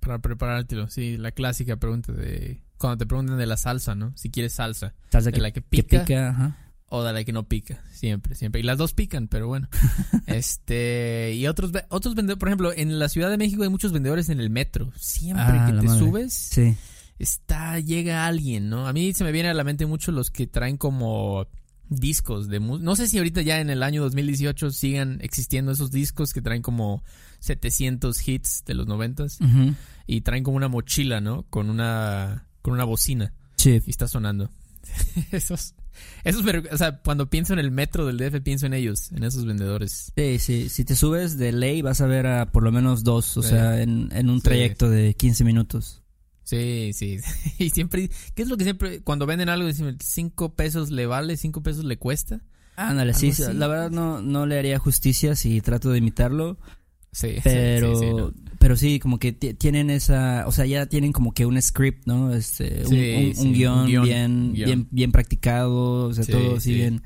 Para 0.00 0.20
preparártelo, 0.20 0.88
sí, 0.88 1.16
la 1.16 1.32
clásica 1.32 1.76
pregunta 1.76 2.12
de 2.12 2.62
cuando 2.78 2.98
te 2.98 3.06
preguntan 3.06 3.38
de 3.38 3.46
la 3.46 3.56
salsa, 3.56 3.94
¿no? 3.94 4.12
Si 4.16 4.30
quieres 4.30 4.52
salsa. 4.52 4.94
Salsa 5.10 5.30
de 5.30 5.40
la 5.40 5.50
que 5.50 5.62
pica, 5.62 6.56
o 6.88 7.02
de 7.02 7.12
la 7.12 7.24
que 7.24 7.32
no 7.32 7.48
pica, 7.48 7.82
siempre, 7.90 8.34
siempre. 8.34 8.60
Y 8.60 8.64
las 8.64 8.78
dos 8.78 8.94
pican, 8.94 9.28
pero 9.28 9.48
bueno. 9.48 9.68
este, 10.26 11.34
y 11.34 11.46
otros 11.46 11.72
otros 11.88 12.14
vendedores, 12.14 12.38
por 12.38 12.48
ejemplo, 12.48 12.72
en 12.72 12.98
la 12.98 13.08
Ciudad 13.08 13.30
de 13.30 13.38
México 13.38 13.62
hay 13.62 13.68
muchos 13.68 13.92
vendedores 13.92 14.28
en 14.28 14.40
el 14.40 14.50
metro. 14.50 14.92
Siempre 14.96 15.44
ah, 15.46 15.66
que 15.66 15.86
te 15.86 15.88
subes, 15.88 16.32
sí. 16.32 16.76
está 17.18 17.80
llega 17.80 18.26
alguien, 18.26 18.68
¿no? 18.68 18.86
A 18.86 18.92
mí 18.92 19.12
se 19.14 19.24
me 19.24 19.32
viene 19.32 19.48
a 19.48 19.54
la 19.54 19.64
mente 19.64 19.86
mucho 19.86 20.12
los 20.12 20.30
que 20.30 20.46
traen 20.46 20.76
como 20.76 21.48
discos 21.88 22.48
de 22.48 22.60
música. 22.60 22.84
No 22.84 22.96
sé 22.96 23.08
si 23.08 23.18
ahorita 23.18 23.42
ya 23.42 23.60
en 23.60 23.70
el 23.70 23.82
año 23.82 24.02
2018 24.02 24.70
sigan 24.70 25.18
existiendo 25.22 25.72
esos 25.72 25.90
discos 25.90 26.32
que 26.32 26.42
traen 26.42 26.62
como 26.62 27.02
700 27.40 28.28
hits 28.28 28.64
de 28.64 28.74
los 28.74 28.86
90 28.86 29.26
y 30.06 30.20
traen 30.20 30.44
como 30.44 30.56
una 30.56 30.68
mochila, 30.68 31.20
¿no? 31.20 31.44
Con 31.44 31.70
una 31.70 32.45
con 32.66 32.74
una 32.74 32.82
bocina. 32.82 33.32
Sí. 33.54 33.80
Y 33.86 33.90
está 33.90 34.08
sonando. 34.08 34.50
esos, 35.30 35.76
esos, 36.24 36.44
o 36.72 36.76
sea, 36.76 36.98
cuando 36.98 37.30
pienso 37.30 37.52
en 37.52 37.60
el 37.60 37.70
metro 37.70 38.04
del 38.06 38.18
DF, 38.18 38.40
pienso 38.42 38.66
en 38.66 38.74
ellos, 38.74 39.12
en 39.12 39.22
esos 39.22 39.46
vendedores. 39.46 40.12
Sí, 40.16 40.40
sí. 40.40 40.68
Si 40.68 40.84
te 40.84 40.96
subes 40.96 41.38
de 41.38 41.52
ley, 41.52 41.80
vas 41.80 42.00
a 42.00 42.06
ver 42.06 42.26
a 42.26 42.46
por 42.50 42.64
lo 42.64 42.72
menos 42.72 43.04
dos, 43.04 43.36
o 43.36 43.42
sea, 43.44 43.80
en, 43.80 44.08
en 44.10 44.30
un 44.30 44.40
trayecto 44.40 44.90
de 44.90 45.14
15 45.14 45.44
minutos. 45.44 46.02
Sí, 46.42 46.90
sí. 46.92 47.20
Y 47.60 47.70
siempre, 47.70 48.10
¿qué 48.34 48.42
es 48.42 48.48
lo 48.48 48.56
que 48.56 48.64
siempre, 48.64 49.00
cuando 49.00 49.26
venden 49.26 49.48
algo, 49.48 49.68
dicen, 49.68 49.96
cinco 50.02 50.56
pesos 50.56 50.90
le 50.90 51.06
vale, 51.06 51.36
cinco 51.36 51.62
pesos 51.62 51.84
le 51.84 51.98
cuesta? 51.98 52.40
Ándale, 52.74 53.14
sí, 53.14 53.32
la 53.54 53.68
verdad 53.68 53.92
no, 53.92 54.20
no 54.22 54.44
le 54.44 54.58
haría 54.58 54.80
justicia 54.80 55.36
si 55.36 55.60
trato 55.60 55.90
de 55.90 55.98
imitarlo. 55.98 56.58
Sí, 57.16 57.36
pero, 57.42 57.98
sí, 57.98 58.06
pero 58.58 58.76
sí, 58.76 58.98
como 58.98 59.18
que 59.18 59.32
tienen 59.32 59.88
esa, 59.88 60.44
o 60.46 60.52
sea, 60.52 60.66
ya 60.66 60.84
tienen 60.84 61.12
como 61.12 61.32
que 61.32 61.46
un 61.46 61.60
script, 61.62 62.06
¿no? 62.06 62.34
Este, 62.34 62.84
un, 62.84 63.54
guion, 63.54 63.86
bien, 63.86 64.52
bien, 64.52 64.86
bien 64.90 65.12
practicado, 65.12 66.08
o 66.08 66.12
sea, 66.12 66.26
todo 66.26 66.56
así 66.56 66.74
bien. 66.74 67.02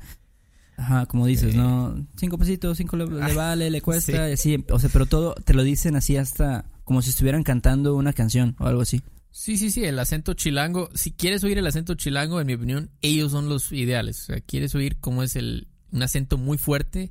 Ajá, 0.75 1.05
como 1.05 1.27
dices, 1.27 1.55
¿no? 1.55 2.05
Cinco 2.17 2.37
pesitos, 2.37 2.77
cinco 2.77 2.97
le, 2.97 3.05
ah, 3.21 3.29
vale, 3.33 3.69
le 3.69 3.81
cuesta, 3.81 4.29
y 4.29 4.33
así, 4.33 4.65
o 4.69 4.79
sea, 4.79 4.89
pero 4.91 5.05
todo 5.05 5.33
te 5.33 5.53
lo 5.53 5.63
dicen 5.63 5.95
así 5.95 6.17
hasta 6.17 6.65
como 6.83 7.01
si 7.01 7.11
estuvieran 7.11 7.43
cantando 7.43 7.95
una 7.95 8.11
canción 8.11 8.57
o 8.59 8.65
algo 8.65 8.81
así. 8.81 9.01
Sí, 9.29 9.55
sí, 9.55 9.71
sí, 9.71 9.85
el 9.85 9.97
acento 9.97 10.33
chilango. 10.33 10.89
Si 10.93 11.11
quieres 11.13 11.41
oír 11.45 11.57
el 11.57 11.67
acento 11.67 11.95
chilango, 11.95 12.41
en 12.41 12.47
mi 12.47 12.55
opinión, 12.55 12.89
ellos 13.01 13.31
son 13.31 13.47
los 13.47 13.71
ideales. 13.71 14.23
O 14.23 14.25
sea, 14.25 14.41
quieres 14.41 14.75
oír 14.75 14.97
cómo 14.99 15.23
es 15.23 15.37
el 15.37 15.69
un 15.93 16.03
acento 16.03 16.37
muy 16.37 16.57
fuerte 16.57 17.09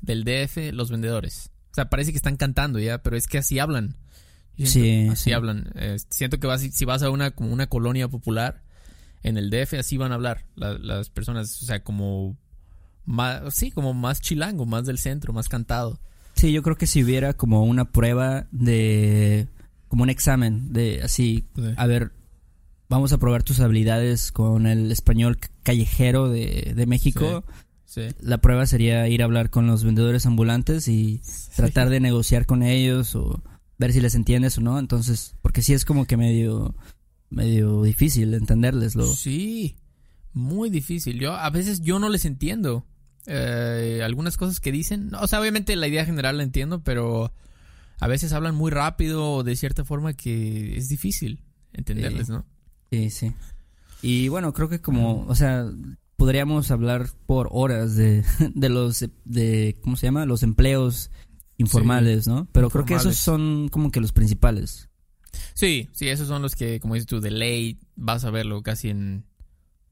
del 0.00 0.24
DF, 0.24 0.72
los 0.72 0.90
vendedores. 0.90 1.51
O 1.72 1.74
sea, 1.74 1.88
parece 1.88 2.12
que 2.12 2.18
están 2.18 2.36
cantando 2.36 2.78
ya, 2.78 3.02
pero 3.02 3.16
es 3.16 3.26
que 3.26 3.38
así 3.38 3.58
hablan. 3.58 3.96
Sí, 4.58 5.08
así 5.10 5.32
hablan. 5.32 5.72
Eh, 5.74 5.96
siento 6.10 6.38
que 6.38 6.46
vas, 6.46 6.60
si 6.60 6.84
vas 6.84 7.02
a 7.02 7.10
una 7.10 7.30
como 7.30 7.50
una 7.52 7.66
colonia 7.66 8.08
popular 8.08 8.62
en 9.22 9.38
el 9.38 9.48
DF, 9.50 9.74
así 9.78 9.96
van 9.96 10.12
a 10.12 10.16
hablar 10.16 10.44
las 10.54 11.08
personas. 11.08 11.62
O 11.62 11.64
sea, 11.64 11.82
como 11.82 12.36
más, 13.06 13.54
sí, 13.54 13.70
como 13.70 13.94
más 13.94 14.20
chilango, 14.20 14.66
más 14.66 14.84
del 14.84 14.98
centro, 14.98 15.32
más 15.32 15.48
cantado. 15.48 15.98
Sí, 16.34 16.52
yo 16.52 16.62
creo 16.62 16.76
que 16.76 16.86
si 16.86 17.02
hubiera 17.02 17.32
como 17.32 17.64
una 17.64 17.86
prueba 17.86 18.46
de, 18.50 19.48
como 19.88 20.02
un 20.02 20.10
examen 20.10 20.72
de 20.72 21.02
así, 21.02 21.46
a 21.76 21.86
ver, 21.86 22.12
vamos 22.88 23.12
a 23.12 23.18
probar 23.18 23.42
tus 23.42 23.60
habilidades 23.60 24.32
con 24.32 24.66
el 24.66 24.92
español 24.92 25.38
callejero 25.62 26.28
de, 26.28 26.74
de 26.76 26.86
México. 26.86 27.44
La 28.20 28.38
prueba 28.38 28.66
sería 28.66 29.08
ir 29.08 29.22
a 29.22 29.24
hablar 29.24 29.50
con 29.50 29.66
los 29.66 29.84
vendedores 29.84 30.26
ambulantes 30.26 30.88
y 30.88 31.20
tratar 31.56 31.90
de 31.90 32.00
negociar 32.00 32.46
con 32.46 32.62
ellos 32.62 33.14
o 33.14 33.42
ver 33.78 33.92
si 33.92 34.00
les 34.00 34.14
entiendes 34.14 34.58
o 34.58 34.60
no. 34.60 34.78
Entonces, 34.78 35.34
porque 35.42 35.62
sí 35.62 35.74
es 35.74 35.84
como 35.84 36.06
que 36.06 36.16
medio, 36.16 36.74
medio 37.30 37.82
difícil 37.82 38.34
entenderles. 38.34 38.94
Sí, 39.16 39.76
muy 40.32 40.70
difícil. 40.70 41.18
Yo 41.18 41.34
a 41.34 41.50
veces 41.50 41.82
yo 41.82 41.98
no 41.98 42.08
les 42.08 42.24
entiendo 42.24 42.86
eh, 43.26 44.00
algunas 44.04 44.36
cosas 44.36 44.60
que 44.60 44.72
dicen. 44.72 45.14
O 45.14 45.26
sea, 45.26 45.40
obviamente 45.40 45.76
la 45.76 45.88
idea 45.88 46.04
general 46.04 46.38
la 46.38 46.42
entiendo, 46.42 46.82
pero 46.82 47.32
a 48.00 48.08
veces 48.08 48.32
hablan 48.32 48.54
muy 48.54 48.70
rápido 48.70 49.30
o 49.32 49.42
de 49.44 49.56
cierta 49.56 49.84
forma 49.84 50.14
que 50.14 50.76
es 50.76 50.88
difícil 50.88 51.42
entenderles, 51.72 52.28
¿no? 52.28 52.44
Sí, 52.90 53.10
sí. 53.10 53.32
Y 54.02 54.28
bueno, 54.28 54.52
creo 54.52 54.68
que 54.68 54.80
como, 54.80 55.24
o 55.26 55.34
sea, 55.34 55.70
podríamos 56.22 56.70
hablar 56.70 57.08
por 57.26 57.48
horas 57.50 57.96
de, 57.96 58.22
de 58.54 58.68
los, 58.68 59.04
de, 59.24 59.76
¿cómo 59.82 59.96
se 59.96 60.06
llama? 60.06 60.24
Los 60.24 60.44
empleos 60.44 61.10
informales, 61.56 62.28
¿no? 62.28 62.46
Pero 62.52 62.70
creo 62.70 62.84
que 62.84 62.94
esos 62.94 63.16
son 63.16 63.68
como 63.70 63.90
que 63.90 64.00
los 64.00 64.12
principales. 64.12 64.88
Sí, 65.52 65.90
sí, 65.90 66.10
esos 66.10 66.28
son 66.28 66.40
los 66.40 66.54
que, 66.54 66.78
como 66.78 66.94
dices 66.94 67.08
tú, 67.08 67.20
de 67.20 67.32
ley 67.32 67.80
vas 67.96 68.24
a 68.24 68.30
verlo 68.30 68.62
casi 68.62 68.90
en, 68.90 69.24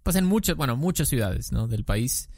pues 0.05 0.15
en 0.15 0.25
muchas, 0.25 0.55
bueno, 0.55 0.77
muchas 0.77 1.09
ciudades, 1.09 1.51
¿no? 1.51 1.67
Del 1.67 1.83
país 1.83 2.31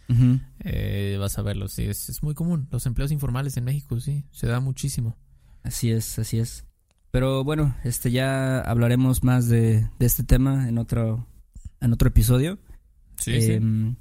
eh, 0.61 1.19
vas 1.21 1.37
a 1.37 1.43
verlo, 1.43 1.69
sí, 1.69 1.83
es, 1.83 2.09
es 2.09 2.23
muy 2.23 2.33
común. 2.33 2.69
Los 2.71 2.87
empleos 2.87 3.13
informales 3.13 3.59
en 3.59 3.65
México, 3.65 4.01
sí, 4.01 4.25
se 4.31 4.47
da 4.47 4.61
muchísimo. 4.61 5.19
Así 5.65 5.91
es, 5.91 6.19
así 6.19 6.39
es. 6.39 6.65
Pero 7.11 7.45
bueno, 7.45 7.77
este 7.85 8.11
ya 8.11 8.63
hablaremos 8.63 9.23
más 9.23 9.49
de, 9.49 9.87
de 9.99 10.07
este 10.07 10.25
tema 10.25 10.67
en 10.67 10.79
otro, 10.79 11.27
en 11.83 11.93
otro 11.93 12.09
episodio. 12.09 12.59
Em, 13.27 13.97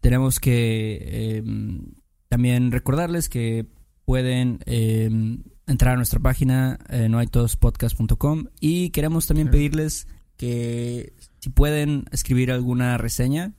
tenemos 0.00 0.40
que 0.40 1.36
em, 1.38 1.92
también 2.28 2.72
recordarles 2.72 3.28
que 3.28 3.66
pueden 4.04 4.60
em, 4.66 5.42
entrar 5.66 5.94
a 5.94 5.96
nuestra 5.96 6.20
página 6.20 6.78
eh, 6.88 7.08
noaitospodcast.com 7.08 8.46
y 8.60 8.90
queremos 8.90 9.26
también 9.26 9.50
pedirles 9.50 10.06
que 10.36 11.14
si 11.40 11.50
pueden 11.50 12.04
escribir 12.12 12.52
alguna 12.52 12.98
reseña 12.98 13.54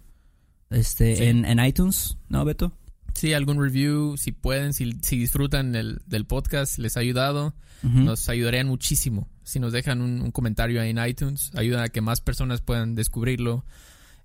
este 0.70 1.30
en, 1.30 1.46
en, 1.46 1.64
iTunes, 1.64 2.18
¿no, 2.30 2.44
Beto? 2.46 2.74
Sí, 3.14 3.34
algún 3.34 3.62
review, 3.62 4.16
si 4.18 4.32
pueden, 4.32 4.74
si, 4.74 4.98
si 5.02 5.18
disfrutan 5.18 5.76
el, 5.76 6.02
del 6.06 6.26
podcast, 6.26 6.78
les 6.78 6.98
ha 6.98 7.00
ayudado, 7.00 7.56
nos 7.82 8.30
ayudarían 8.30 8.68
muchísimo. 8.68 9.28
Si 9.44 9.60
nos 9.60 9.72
dejan 9.72 10.02
un, 10.02 10.22
un 10.22 10.32
comentario 10.32 10.82
ahí 10.82 10.92
en 10.92 11.04
iTunes, 11.04 11.52
ayuda 11.56 11.84
a 11.84 11.90
que 11.90 12.02
más 12.02 12.22
personas 12.22 12.62
puedan 12.62 12.96
descubrirlo, 12.96 13.66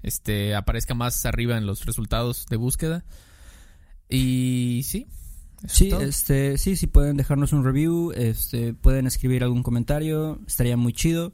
este, 0.02 0.54
aparezca 0.54 0.94
más 0.94 1.24
arriba 1.26 1.56
en 1.56 1.66
los 1.66 1.84
resultados 1.86 2.46
de 2.46 2.56
búsqueda. 2.56 3.04
Y 4.08 4.82
sí. 4.84 5.06
Sí, 5.66 5.90
todo. 5.90 6.00
este, 6.00 6.58
sí, 6.58 6.74
sí 6.74 6.88
pueden 6.88 7.16
dejarnos 7.16 7.52
un 7.52 7.64
review, 7.64 8.12
este, 8.16 8.74
pueden 8.74 9.06
escribir 9.06 9.44
algún 9.44 9.62
comentario, 9.62 10.40
estaría 10.46 10.76
muy 10.76 10.92
chido. 10.92 11.32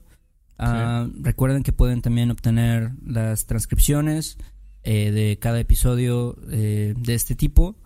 Ah, 0.58 1.08
Recuerden 1.20 1.62
que 1.62 1.72
pueden 1.72 2.02
también 2.02 2.30
obtener 2.30 2.92
las 3.06 3.46
transcripciones 3.46 4.36
eh, 4.82 5.10
de 5.12 5.38
cada 5.38 5.60
episodio 5.60 6.36
eh, 6.50 6.94
de 6.96 7.14
este 7.14 7.34
tipo 7.34 7.76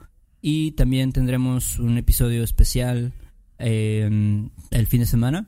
y 0.40 0.73
también 0.73 1.12
tendremos 1.12 1.79
un 1.79 1.97
episodio 1.99 2.42
especial 2.42 3.12
eh, 3.59 4.49
el 4.71 4.87
fin 4.87 5.01
de 5.01 5.07
semana. 5.07 5.47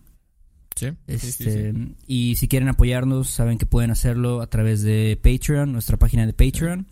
Sí, 0.77 0.89
Este, 1.07 1.73
sí. 1.73 1.95
Y 2.07 2.35
si 2.37 2.49
quieren 2.49 2.69
apoyarnos, 2.69 3.31
saben 3.31 3.59
que 3.59 3.67
pueden 3.67 3.91
hacerlo 3.91 4.41
a 4.43 4.49
través 4.49 4.83
de 4.83 5.19
Patreon, 5.23 5.73
nuestra 5.73 5.97
página 5.99 6.27
de 6.27 6.33
Patreon. 6.33 6.87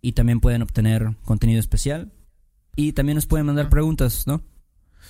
Y 0.00 0.12
también 0.12 0.40
pueden 0.40 0.62
obtener 0.62 1.16
contenido 1.24 1.58
especial. 1.58 2.12
Y 2.76 2.92
también 2.92 3.16
nos 3.16 3.26
pueden 3.26 3.46
mandar 3.46 3.68
preguntas, 3.68 4.26
¿no? 4.28 4.42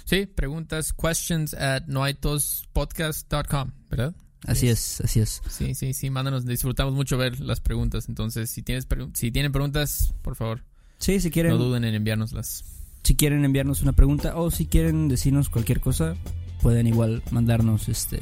Sí, 0.07 0.25
preguntas, 0.27 0.93
questions 0.95 1.53
at 1.55 1.83
noaitospodcast.com, 1.87 3.73
¿verdad? 3.91 4.15
Así 4.47 4.67
Yes. 4.67 5.01
es, 5.01 5.01
así 5.03 5.21
es. 5.21 5.43
Sí, 5.51 5.75
sí, 5.75 5.93
sí, 5.93 6.11
mándanos, 6.11 6.47
disfrutamos 6.47 6.95
mucho 6.95 7.19
ver 7.19 7.41
las 7.41 7.61
preguntas. 7.61 8.09
Entonces, 8.09 8.51
si 8.51 8.63
tienes 8.63 8.87
si 9.15 9.31
tienen 9.33 9.53
preguntas, 9.53 10.15
por 10.23 10.37
favor, 10.37 10.65
Sí, 10.99 11.21
si 11.21 11.31
quieren, 11.31 11.53
no 11.53 11.59
duden 11.59 11.85
en 11.85 11.95
enviárnoslas. 11.95 12.65
si 13.03 13.17
quieren 13.17 13.45
enviarnos 13.45 13.83
una 13.83 13.93
pregunta 13.93 14.37
o 14.37 14.51
si 14.51 14.67
quieren 14.67 15.09
decirnos 15.09 15.49
cualquier 15.49 15.81
cosa, 15.81 16.15
pueden 16.63 16.87
igual 16.87 17.23
mandarnos 17.31 17.89
este 17.89 18.21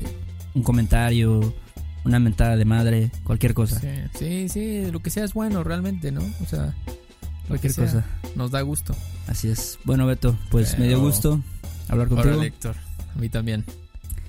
un 0.54 0.62
comentario, 0.62 1.54
una 2.04 2.18
mentada 2.18 2.56
de 2.56 2.64
madre, 2.64 3.10
cualquier 3.24 3.52
cosa. 3.54 3.78
Sí, 3.80 3.88
sí, 4.18 4.48
sí, 4.48 4.90
lo 4.90 5.00
que 5.00 5.10
sea 5.10 5.24
es 5.24 5.34
bueno 5.34 5.62
realmente, 5.64 6.10
¿no? 6.12 6.22
O 6.42 6.46
sea, 6.46 6.74
Cualquier 7.48 7.72
sea, 7.72 7.84
cosa. 7.84 8.04
nos 8.34 8.50
da 8.50 8.60
gusto. 8.62 8.94
Así 9.26 9.48
es. 9.48 9.78
Bueno, 9.84 10.06
Beto, 10.06 10.38
pues 10.50 10.78
me 10.78 10.88
dio 10.88 11.00
gusto 11.00 11.40
hablar 11.88 12.08
contigo. 12.08 12.30
Órale, 12.30 12.46
Héctor, 12.48 12.76
a 13.14 13.18
mí 13.18 13.28
también. 13.28 13.64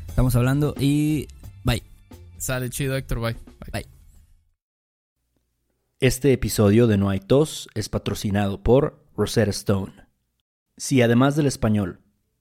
Estamos 0.07 0.35
hablando 0.35 0.75
y 0.79 1.27
bye. 1.63 1.83
Sale 2.37 2.69
chido, 2.69 2.95
Héctor, 2.95 3.19
bye. 3.19 3.35
Bye. 3.71 3.85
Este 5.99 6.31
episodio 6.31 6.87
de 6.87 6.97
No 6.97 7.09
hay 7.09 7.19
tos 7.19 7.69
es 7.73 7.89
patrocinado 7.89 8.61
por 8.61 9.03
Rosetta 9.15 9.49
Stone. 9.49 9.93
Si 10.77 11.01
además 11.01 11.35
del 11.35 11.47
español 11.47 12.01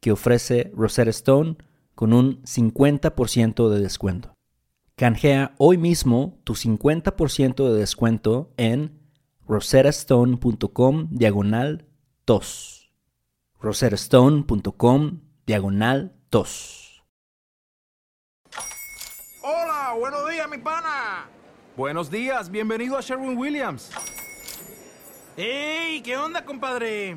que 0.00 0.12
ofrece 0.12 0.72
Rosetta 0.74 1.10
Stone 1.10 1.56
con 1.94 2.12
un 2.12 2.42
50% 2.42 3.68
de 3.68 3.80
descuento. 3.80 4.34
Canjea 4.96 5.54
hoy 5.58 5.78
mismo 5.78 6.40
tu 6.44 6.54
50% 6.54 7.68
de 7.68 7.78
descuento 7.78 8.52
en 8.56 8.98
rosettastone.com 9.46 11.08
diagonal 11.10 11.86
tos. 12.24 12.92
rosettastone.com 13.60 15.20
diagonal 15.46 16.16
tos. 16.28 17.02
Hola, 19.42 19.94
buenos 19.98 20.28
días, 20.30 20.48
mi 20.48 20.58
pana. 20.58 21.28
Buenos 21.76 22.10
días, 22.10 22.50
bienvenido 22.50 22.96
a 22.96 23.00
Sherwin 23.00 23.36
Williams. 23.36 23.90
¡Ey! 25.36 26.02
¿Qué 26.02 26.16
onda, 26.16 26.44
compadre? 26.44 27.16